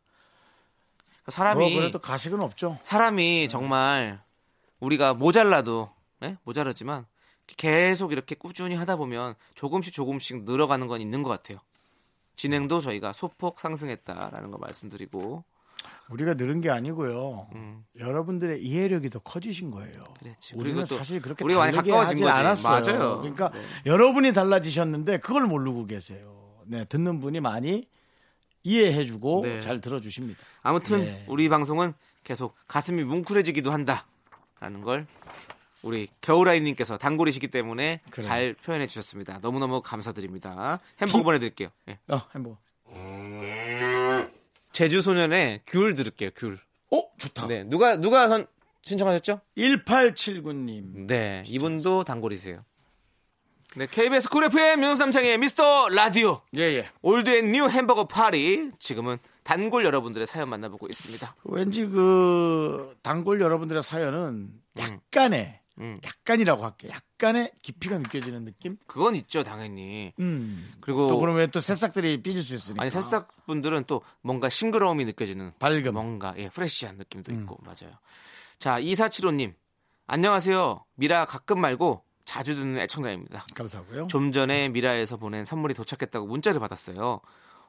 사람이 1.27 1.69
뭐 1.71 1.79
그래도 1.79 1.99
가식은 1.99 2.41
없죠. 2.41 2.77
사람이 2.83 3.47
정말 3.49 4.21
우리가 4.79 5.13
모자라도 5.13 5.91
예? 6.23 6.37
모자라지만 6.43 7.05
계속 7.57 8.11
이렇게 8.11 8.35
꾸준히 8.35 8.75
하다 8.75 8.95
보면 8.97 9.35
조금씩 9.55 9.93
조금씩 9.93 10.43
늘어가는 10.43 10.87
건 10.87 11.01
있는 11.01 11.23
것 11.23 11.29
같아요. 11.29 11.59
진행도 12.35 12.81
저희가 12.81 13.13
소폭 13.13 13.59
상승했다라는 13.59 14.51
거 14.51 14.57
말씀드리고 14.57 15.43
우리가 16.09 16.35
늘은 16.35 16.61
게 16.61 16.69
아니고요. 16.69 17.47
음. 17.55 17.83
여러분들의 17.99 18.61
이해력이 18.63 19.09
더 19.09 19.19
커지신 19.19 19.71
거예요. 19.71 20.05
그렇지. 20.19 20.55
우리는 20.55 20.85
사실 20.85 21.21
그렇게 21.21 21.43
우리가 21.43 21.59
많이 21.59 21.75
가까워진 21.75 22.19
거지. 22.19 22.29
않았어요. 22.29 22.81
맞아요. 22.81 23.17
그러니까 23.19 23.51
네. 23.51 23.59
여러분이 23.85 24.33
달라지셨는데 24.33 25.19
그걸 25.19 25.45
모르고 25.47 25.85
계세요. 25.85 26.61
네, 26.65 26.85
듣는 26.85 27.19
분이 27.19 27.39
많이 27.41 27.87
이해해주고 28.63 29.41
네. 29.43 29.59
잘 29.59 29.81
들어주십니다. 29.81 30.39
아무튼 30.61 31.01
네. 31.01 31.25
우리 31.27 31.49
방송은 31.49 31.93
계속 32.23 32.55
가슴이 32.67 33.03
뭉클해지기도 33.03 33.71
한다라는 33.71 34.81
걸 34.83 35.05
우리 35.83 36.07
겨울아이님께서 36.21 36.97
단골이시기 36.97 37.47
때문에 37.49 38.01
그래요. 38.09 38.27
잘 38.27 38.53
표현해 38.53 38.87
주셨습니다. 38.87 39.39
너무너무 39.41 39.81
감사드립니다. 39.81 40.79
햄버거 40.99 41.23
보내드릴게요. 41.23 41.69
예. 41.89 41.99
어, 42.09 42.21
햄버거. 42.35 42.57
제주 44.77 45.01
소년의 45.01 45.61
귤 45.65 45.95
들을게요. 45.95 46.29
귤. 46.35 46.59
어, 46.91 47.01
좋다. 47.17 47.47
네, 47.47 47.63
누가 47.63 47.95
누가 47.95 48.27
선 48.27 48.45
신청하셨죠? 48.83 49.41
1879님. 49.57 51.07
네, 51.07 51.43
이분도 51.47 52.03
단골이세요. 52.03 52.63
네, 53.75 53.87
KBS 53.87 54.29
Cool 54.29 54.43
FM 54.43 54.83
윤삼창의 54.83 55.39
미스터 55.39 55.89
라디오 55.89 56.41
예, 56.55 56.61
예. 56.61 56.89
Old 57.01 57.27
and 57.27 57.51
New 57.53 57.67
햄버거 57.67 58.05
파티 58.05 58.69
지금은 58.77 59.17
단골 59.41 59.83
여러분들의 59.83 60.27
사연 60.27 60.47
만나보고 60.49 60.85
있습니다. 60.87 61.35
왠지 61.45 61.87
그 61.87 62.95
단골 63.01 63.41
여러분들의 63.41 63.81
사연은 63.81 64.51
약간의 64.77 65.59
음. 65.79 65.99
약간이라고 66.03 66.63
할게. 66.63 66.89
약간의 66.89 67.51
깊이가 67.61 67.97
느껴지는 67.99 68.45
느낌? 68.45 68.77
그건 68.87 69.15
있죠, 69.15 69.43
당연히. 69.43 70.13
음. 70.19 70.73
그리고 70.81 71.07
또 71.07 71.19
그러면 71.19 71.51
또 71.51 71.59
새싹들이 71.59 72.21
삐질 72.21 72.43
수 72.43 72.55
있으니까. 72.55 72.81
아니 72.81 72.91
새싹 72.91 73.45
분들은 73.45 73.85
또 73.85 74.01
뭔가 74.21 74.49
싱그러움이 74.49 75.05
느껴지는 75.05 75.53
밝음. 75.59 75.93
뭔가 75.93 76.33
예, 76.37 76.49
fresh한 76.49 76.97
느낌도 76.97 77.33
음. 77.33 77.41
있고 77.41 77.57
맞아요. 77.63 77.95
자, 78.59 78.79
2475 78.79 79.31
님. 79.31 79.53
안녕하세요. 80.07 80.85
미라 80.95 81.25
가끔 81.25 81.59
말고 81.59 82.03
자주 82.25 82.55
듣는 82.55 82.79
애청자입니다. 82.79 83.45
감사하고요. 83.55 84.07
좀 84.07 84.31
전에 84.31 84.69
미라에서 84.69 85.17
보낸 85.17 85.45
선물이 85.45 85.73
도착했다고 85.73 86.27
문자를 86.27 86.59
받았어요. 86.59 87.21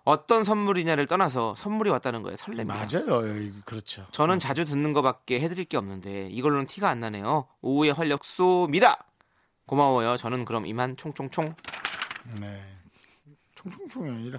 어떤 0.04 0.44
선물이냐를 0.44 1.06
떠나서 1.06 1.54
선물이 1.54 1.90
왔다는 1.90 2.22
거에 2.22 2.34
설렙니다. 2.34 2.66
맞아요. 2.66 3.52
그렇죠. 3.64 4.06
저는 4.10 4.38
자주 4.38 4.64
듣는 4.64 4.92
것밖에 4.92 5.40
해드릴 5.40 5.66
게 5.66 5.76
없는데 5.76 6.28
이걸로는 6.28 6.66
티가 6.66 6.88
안 6.88 7.00
나네요. 7.00 7.46
오후에 7.60 7.90
활력 7.90 8.24
쏘 8.24 8.68
미라. 8.68 8.96
고마워요. 9.66 10.16
저는 10.16 10.44
그럼 10.44 10.66
이만 10.66 10.96
총총총. 10.96 11.54
네. 12.40 12.62
총총총이 13.54 14.08
아니라 14.10 14.38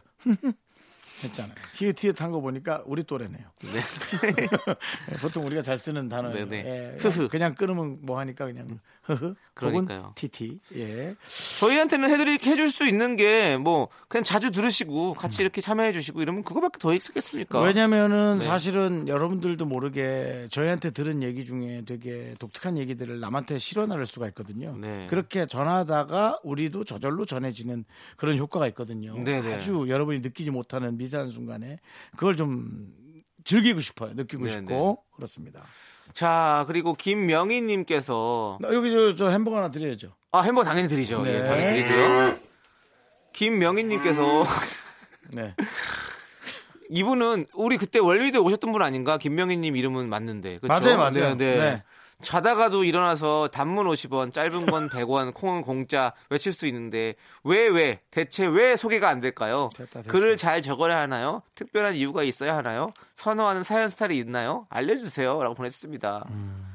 했잖아요. 1.24 1.53
히읗히읗한 1.76 2.32
거 2.32 2.39
보니까 2.41 2.84
우리 2.86 3.03
또래네요. 3.03 3.43
네. 3.61 3.80
보통 5.22 5.45
우리가 5.45 5.61
잘 5.61 5.78
쓰는 5.78 6.07
단어. 6.09 6.30
네네. 6.34 6.57
예, 6.65 6.97
흐흐. 6.99 7.28
그냥 7.30 7.55
끊으면 7.55 7.99
뭐 8.01 8.17
하니까 8.20 8.45
그냥 8.45 8.67
흐흐. 9.03 9.36
그러니까요. 9.53 10.13
티티. 10.15 10.59
예. 10.78 11.15
저희한테는 11.59 12.09
해드릴 12.09 12.39
해줄 12.45 12.72
수 12.72 12.88
있는 12.88 13.15
게 13.15 13.49
뭐 13.59 13.89
그냥 14.07 14.24
자주 14.24 14.51
들으시고 14.51 15.15
같이 15.15 15.41
이렇게 15.41 15.59
참여해 15.59 15.91
주시고 15.91 16.22
이러면 16.22 16.43
그거밖에 16.43 16.78
더 16.80 16.93
있겠습니까? 16.93 17.59
왜냐면은 17.61 18.39
네. 18.39 18.45
사실은 18.45 19.07
여러분들도 19.07 19.65
모르게 19.65 20.47
저희한테 20.51 20.91
들은 20.91 21.22
얘기 21.24 21.45
중에 21.45 21.84
되게 21.86 22.34
독특한 22.39 22.78
얘기들을 22.78 23.20
남한테 23.20 23.57
실어나를 23.57 24.05
수가 24.05 24.28
있거든요. 24.30 24.78
네. 24.78 25.07
그렇게 25.09 25.45
전하다가 25.47 26.39
우리도 26.43 26.84
저절로 26.86 27.26
전해지는 27.26 27.84
그런 28.15 28.38
효과가 28.38 28.67
있거든요. 28.67 29.17
네네. 29.22 29.55
아주 29.55 29.86
여러분이 29.89 30.20
느끼지 30.20 30.51
못하는 30.51 30.97
미 30.97 31.09
세한 31.10 31.32
순간에 31.32 31.80
그걸 32.16 32.36
좀 32.36 32.93
즐기고 33.43 33.82
싶어요. 33.82 34.14
느끼고 34.14 34.45
네네. 34.45 34.60
싶고 34.60 35.03
그렇습니다. 35.16 35.64
자 36.14 36.64
그리고 36.68 36.93
김명희님께서 36.93 38.60
나 38.62 38.74
여기 38.74 38.91
저, 38.91 39.16
저 39.16 39.30
햄버거 39.30 39.57
하나 39.57 39.70
드려야죠. 39.70 40.14
아 40.32 40.41
햄버거 40.41 40.66
당연히 40.66 40.88
드리죠. 40.88 41.24
네. 41.24 41.36
예, 41.36 41.41
당연히 41.41 41.84
드리고요. 41.84 42.38
김명희님께서 43.34 44.43
네. 45.34 45.55
이분은 46.89 47.45
우리 47.53 47.78
그때 47.78 47.99
월미대 47.99 48.39
오셨던 48.39 48.72
분 48.72 48.82
아닌가? 48.82 49.18
김명희님 49.18 49.76
이름은 49.76 50.10
맞는데. 50.10 50.60
그쵸? 50.60 50.68
맞아요, 50.68 50.97
맞아요. 50.97 51.36
네, 51.36 51.55
네. 51.55 51.57
네. 51.57 51.84
자다가도 52.22 52.84
일어나서 52.84 53.47
단문 53.47 53.86
50원, 53.88 54.34
짧은 54.34 54.65
건 54.65 54.89
100원, 54.91 55.34
콩은 55.34 55.61
공짜 55.61 56.13
외칠 56.30 56.51
수 56.53 56.65
있는데 56.67 57.15
왜 57.43 57.67
왜? 57.67 58.01
대체 58.11 58.45
왜 58.45 58.76
소개가 58.76 59.09
안 59.09 59.22
될까요? 59.22 59.70
됐다. 59.76 60.01
글을 60.03 60.36
잘 60.38 60.61
적어야 60.61 60.99
하나요? 60.99 61.41
특별한 61.55 61.95
이유가 61.95 62.24
있어야 62.24 62.55
하나요? 62.57 62.91
선호하는 63.15 63.63
사연 63.63 63.89
스타일이 63.89 64.17
있나요? 64.17 64.67
알려주세요라고 64.70 65.55
보냈습니다. 65.55 66.26
음. 66.30 66.65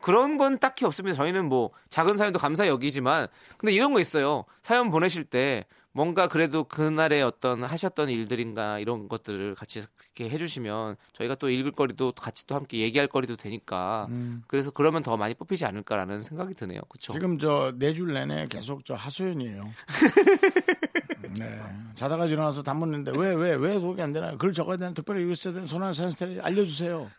그런 0.00 0.38
건 0.38 0.58
딱히 0.58 0.84
없습니다. 0.86 1.14
저희는 1.14 1.46
뭐 1.48 1.70
작은 1.90 2.16
사연도 2.16 2.38
감사 2.38 2.66
여기지만 2.66 3.26
근데 3.58 3.72
이런 3.72 3.92
거 3.92 4.00
있어요. 4.00 4.44
사연 4.62 4.90
보내실 4.90 5.24
때 5.24 5.64
뭔가 5.92 6.28
그래도 6.28 6.62
그날의 6.64 7.22
어떤 7.22 7.64
하셨던 7.64 8.10
일들인가 8.10 8.78
이런 8.78 9.08
것들을 9.08 9.54
같이 9.56 9.82
이렇게 10.16 10.30
해주시면 10.32 10.96
저희가 11.14 11.34
또 11.34 11.50
읽을 11.50 11.72
거리도 11.72 12.12
같이 12.12 12.46
또 12.46 12.54
함께 12.54 12.78
얘기할 12.78 13.08
거리도 13.08 13.36
되니까 13.36 14.06
그래서 14.46 14.70
그러면 14.70 15.02
더 15.02 15.16
많이 15.16 15.34
뽑히지 15.34 15.64
않을까라는 15.64 16.20
생각이 16.20 16.54
드네요. 16.54 16.80
그렇죠? 16.88 17.12
지금 17.12 17.38
저 17.38 17.72
네 17.78 17.92
줄 17.92 18.12
내내 18.12 18.46
계속 18.48 18.84
저 18.84 18.94
하소연이에요. 18.94 19.62
네. 21.38 21.60
자다가 21.94 22.26
일어나서 22.26 22.62
단문인데 22.62 23.12
왜 23.16 23.34
왜 23.34 23.54
왜 23.56 23.78
소개 23.78 24.02
안 24.02 24.12
되나요? 24.12 24.38
글 24.38 24.52
적어야 24.52 24.76
되는 24.76 24.94
특별히 24.94 25.34
써야 25.34 25.52
되는 25.54 25.66
선한 25.66 25.92
사연 25.92 26.10
스타일 26.10 26.40
알려주세요. 26.40 27.10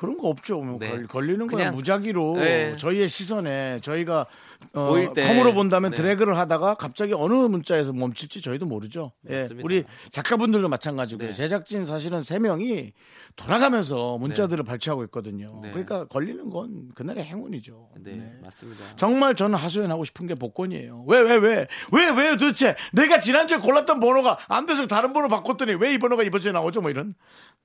그런 0.00 0.16
거 0.16 0.28
없죠. 0.28 0.62
뭐 0.62 0.78
네. 0.78 0.88
걸, 0.88 1.06
걸리는 1.06 1.46
거야 1.46 1.72
무작위로 1.72 2.36
네. 2.36 2.74
저희의 2.78 3.06
시선에 3.10 3.80
저희가 3.82 4.24
어. 4.72 4.94
컴으로 5.14 5.52
본다면 5.52 5.90
네. 5.90 5.96
드래그를 5.98 6.38
하다가 6.38 6.74
갑자기 6.76 7.12
어느 7.12 7.34
문자에서 7.34 7.92
멈출지 7.92 8.40
저희도 8.40 8.64
모르죠. 8.64 9.12
예. 9.28 9.46
우리 9.62 9.84
작가분들도 10.10 10.68
마찬가지고요. 10.68 11.28
네. 11.28 11.34
제작진 11.34 11.84
사실은 11.84 12.22
세 12.22 12.38
명이 12.38 12.94
돌아가면서 13.36 14.16
문자들을 14.16 14.64
발췌하고 14.64 15.04
있거든요. 15.04 15.60
네. 15.62 15.68
그러니까 15.70 16.06
걸리는 16.06 16.48
건 16.48 16.90
그날의 16.94 17.22
행운이죠. 17.24 17.90
네, 18.00 18.16
네. 18.16 18.32
맞습니다. 18.42 18.82
정말 18.96 19.34
저는 19.34 19.58
하소연하고 19.58 20.04
싶은 20.04 20.26
게 20.26 20.34
복권이에요. 20.34 21.04
왜, 21.08 21.20
왜, 21.20 21.36
왜, 21.36 21.66
왜, 21.92 22.10
왜 22.10 22.36
도대체 22.38 22.74
내가 22.94 23.20
지난주에 23.20 23.58
골랐던 23.58 24.00
번호가 24.00 24.38
안 24.48 24.64
돼서 24.64 24.86
다른 24.86 25.12
번호 25.12 25.28
바꿨더니 25.28 25.74
왜 25.74 25.90
이 25.92 25.98
번호가 25.98 26.22
이번 26.22 26.40
주에 26.40 26.52
나오죠? 26.52 26.80
뭐 26.80 26.90
이런. 26.90 27.14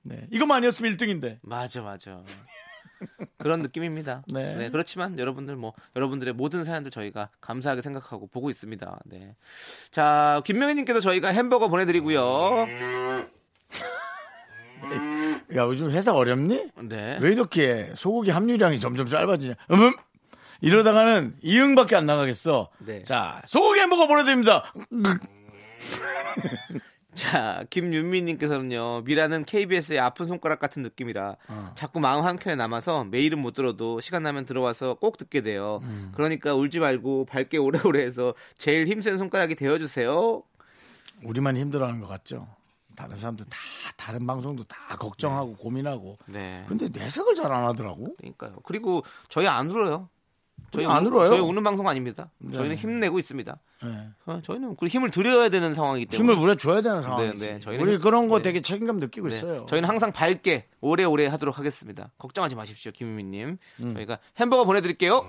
네. 0.06 0.26
이것만 0.30 0.58
아니었으면 0.58 0.96
1등인데. 0.96 1.38
맞아, 1.42 1.82
맞아. 1.82 2.22
그런 3.38 3.62
느낌입니다. 3.62 4.22
네. 4.32 4.54
네. 4.54 4.70
그렇지만 4.70 5.18
여러분들 5.18 5.56
뭐 5.56 5.74
여러분들의 5.96 6.34
모든 6.34 6.64
사연들 6.64 6.90
저희가 6.90 7.30
감사하게 7.40 7.82
생각하고 7.82 8.28
보고 8.28 8.50
있습니다. 8.50 9.00
네. 9.06 9.34
자, 9.90 10.40
김명희 10.44 10.74
님께서 10.76 11.00
저희가 11.00 11.28
햄버거 11.28 11.68
보내 11.68 11.84
드리고요. 11.84 12.66
야, 15.56 15.62
요즘 15.64 15.90
회사 15.90 16.14
어렵니? 16.14 16.70
네. 16.88 17.18
왜 17.20 17.32
이렇게 17.32 17.92
소고기 17.96 18.30
함유량이 18.30 18.78
점점 18.78 19.08
짧아지냐? 19.08 19.54
음, 19.72 19.92
이러다가는 20.60 21.36
이응밖에 21.42 21.96
안 21.96 22.06
나가겠어. 22.06 22.70
네. 22.78 23.02
자, 23.02 23.42
소고기 23.46 23.80
햄버거 23.80 24.06
보내 24.06 24.24
드립니다. 24.24 24.72
자, 27.16 27.64
김윤미님께서는요, 27.70 29.02
미라는 29.04 29.44
KBS의 29.44 29.98
아픈 29.98 30.26
손가락 30.26 30.60
같은 30.60 30.82
느낌이라 30.82 31.36
어. 31.48 31.70
자꾸 31.74 31.98
마음 31.98 32.24
한켠에 32.24 32.54
남아서 32.56 33.04
매일은 33.04 33.40
못 33.40 33.54
들어도 33.54 34.00
시간 34.00 34.22
나면 34.22 34.44
들어와서 34.44 34.94
꼭 34.94 35.16
듣게 35.16 35.40
돼요. 35.40 35.80
음. 35.82 36.12
그러니까 36.14 36.54
울지 36.54 36.78
말고 36.78 37.24
밝게 37.26 37.58
오래오래 37.58 38.02
해서 38.02 38.34
제일 38.58 38.86
힘센 38.86 39.16
손가락이 39.18 39.54
되어주세요. 39.54 40.42
우리만 41.24 41.56
힘들어하는 41.56 42.00
것 42.00 42.06
같죠? 42.08 42.46
다른 42.94 43.16
사람들 43.16 43.44
다, 43.50 43.58
다른 43.96 44.26
방송도 44.26 44.64
다 44.64 44.96
걱정하고 44.96 45.54
고민하고. 45.56 46.16
네. 46.26 46.64
근데 46.68 46.88
내색을 46.88 47.34
잘 47.34 47.52
안 47.52 47.64
하더라고. 47.64 48.14
그러니까요. 48.16 48.56
그리고 48.64 49.02
저희 49.28 49.46
안 49.46 49.70
울어요. 49.70 50.08
저희 50.76 50.86
안 50.86 51.04
우- 51.04 51.08
울어요. 51.08 51.28
저희 51.28 51.40
우는 51.40 51.62
방송 51.64 51.88
아닙니다. 51.88 52.30
네. 52.38 52.52
저희는 52.56 52.76
힘내고 52.76 53.18
있습니다. 53.18 53.58
네. 53.82 54.08
어, 54.26 54.40
저희는 54.42 54.76
그 54.76 54.86
힘을 54.86 55.10
드려야 55.10 55.48
되는 55.48 55.74
상황이기 55.74 56.06
때문에. 56.06 56.32
힘을 56.32 56.42
우려줘야 56.42 56.82
되는 56.82 57.02
상황이지. 57.02 57.38
네, 57.38 57.52
네. 57.54 57.58
저희는 57.60 57.84
우리 57.84 57.92
힘- 57.94 58.00
그런 58.00 58.28
거 58.28 58.36
네. 58.38 58.42
되게 58.44 58.60
책임감 58.60 58.96
느끼고 58.98 59.28
네. 59.28 59.34
있어요. 59.34 59.66
저희는 59.68 59.88
항상 59.88 60.12
밝게 60.12 60.66
오래오래 60.80 61.26
하도록 61.26 61.58
하겠습니다. 61.58 62.10
걱정하지 62.18 62.54
마십시오, 62.54 62.92
김유미님. 62.92 63.58
음. 63.84 63.94
저희가 63.94 64.18
햄버거 64.38 64.64
보내드릴게요. 64.64 65.26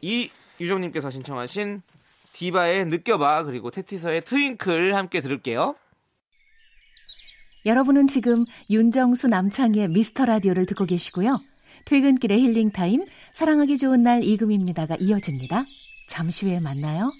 이 0.00 0.30
유정님께서 0.60 1.10
신청하신 1.10 1.82
디바의 2.32 2.86
느껴봐 2.86 3.44
그리고 3.44 3.70
태티서의 3.70 4.22
Twinkle 4.22 4.94
함께 4.96 5.20
들을게요. 5.20 5.74
여러분은 7.66 8.08
지금 8.08 8.44
윤정수 8.68 9.28
남창희의 9.28 9.88
미스터 9.88 10.26
라디오를 10.26 10.66
듣고 10.66 10.84
계시고요. 10.84 11.40
퇴근길의 11.84 12.40
힐링 12.40 12.70
타임, 12.70 13.04
사랑하기 13.32 13.76
좋은 13.76 14.02
날 14.02 14.22
이금희입니다가 14.22 14.96
이어집니다. 15.00 15.64
잠시 16.08 16.46
후에 16.46 16.60
만나요. 16.60 17.10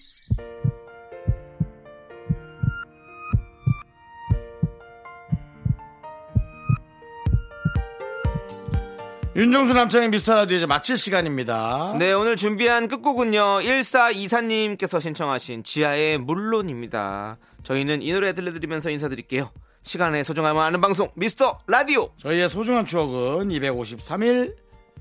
윤정수 9.36 9.74
남창의 9.74 10.10
미스터 10.10 10.36
라디오 10.36 10.56
이제 10.56 10.66
마칠 10.66 10.96
시간입니다. 10.96 11.96
네, 11.98 12.12
오늘 12.12 12.36
준비한 12.36 12.86
끝곡은요. 12.86 13.62
1424님께서 13.62 15.00
신청하신 15.00 15.64
지하의 15.64 16.18
물론입니다. 16.18 17.36
저희는 17.64 18.02
이 18.02 18.12
노래 18.12 18.32
들려드리면서 18.32 18.90
인사드릴게요. 18.90 19.50
시간의 19.84 20.24
소중함을 20.24 20.60
아는 20.60 20.80
방송 20.80 21.08
미스터 21.14 21.58
라디오. 21.66 22.08
저희의 22.16 22.48
소중한 22.48 22.84
추억은 22.86 23.48
253일 23.48 24.56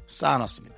쌓아놨습니다. 0.07 0.72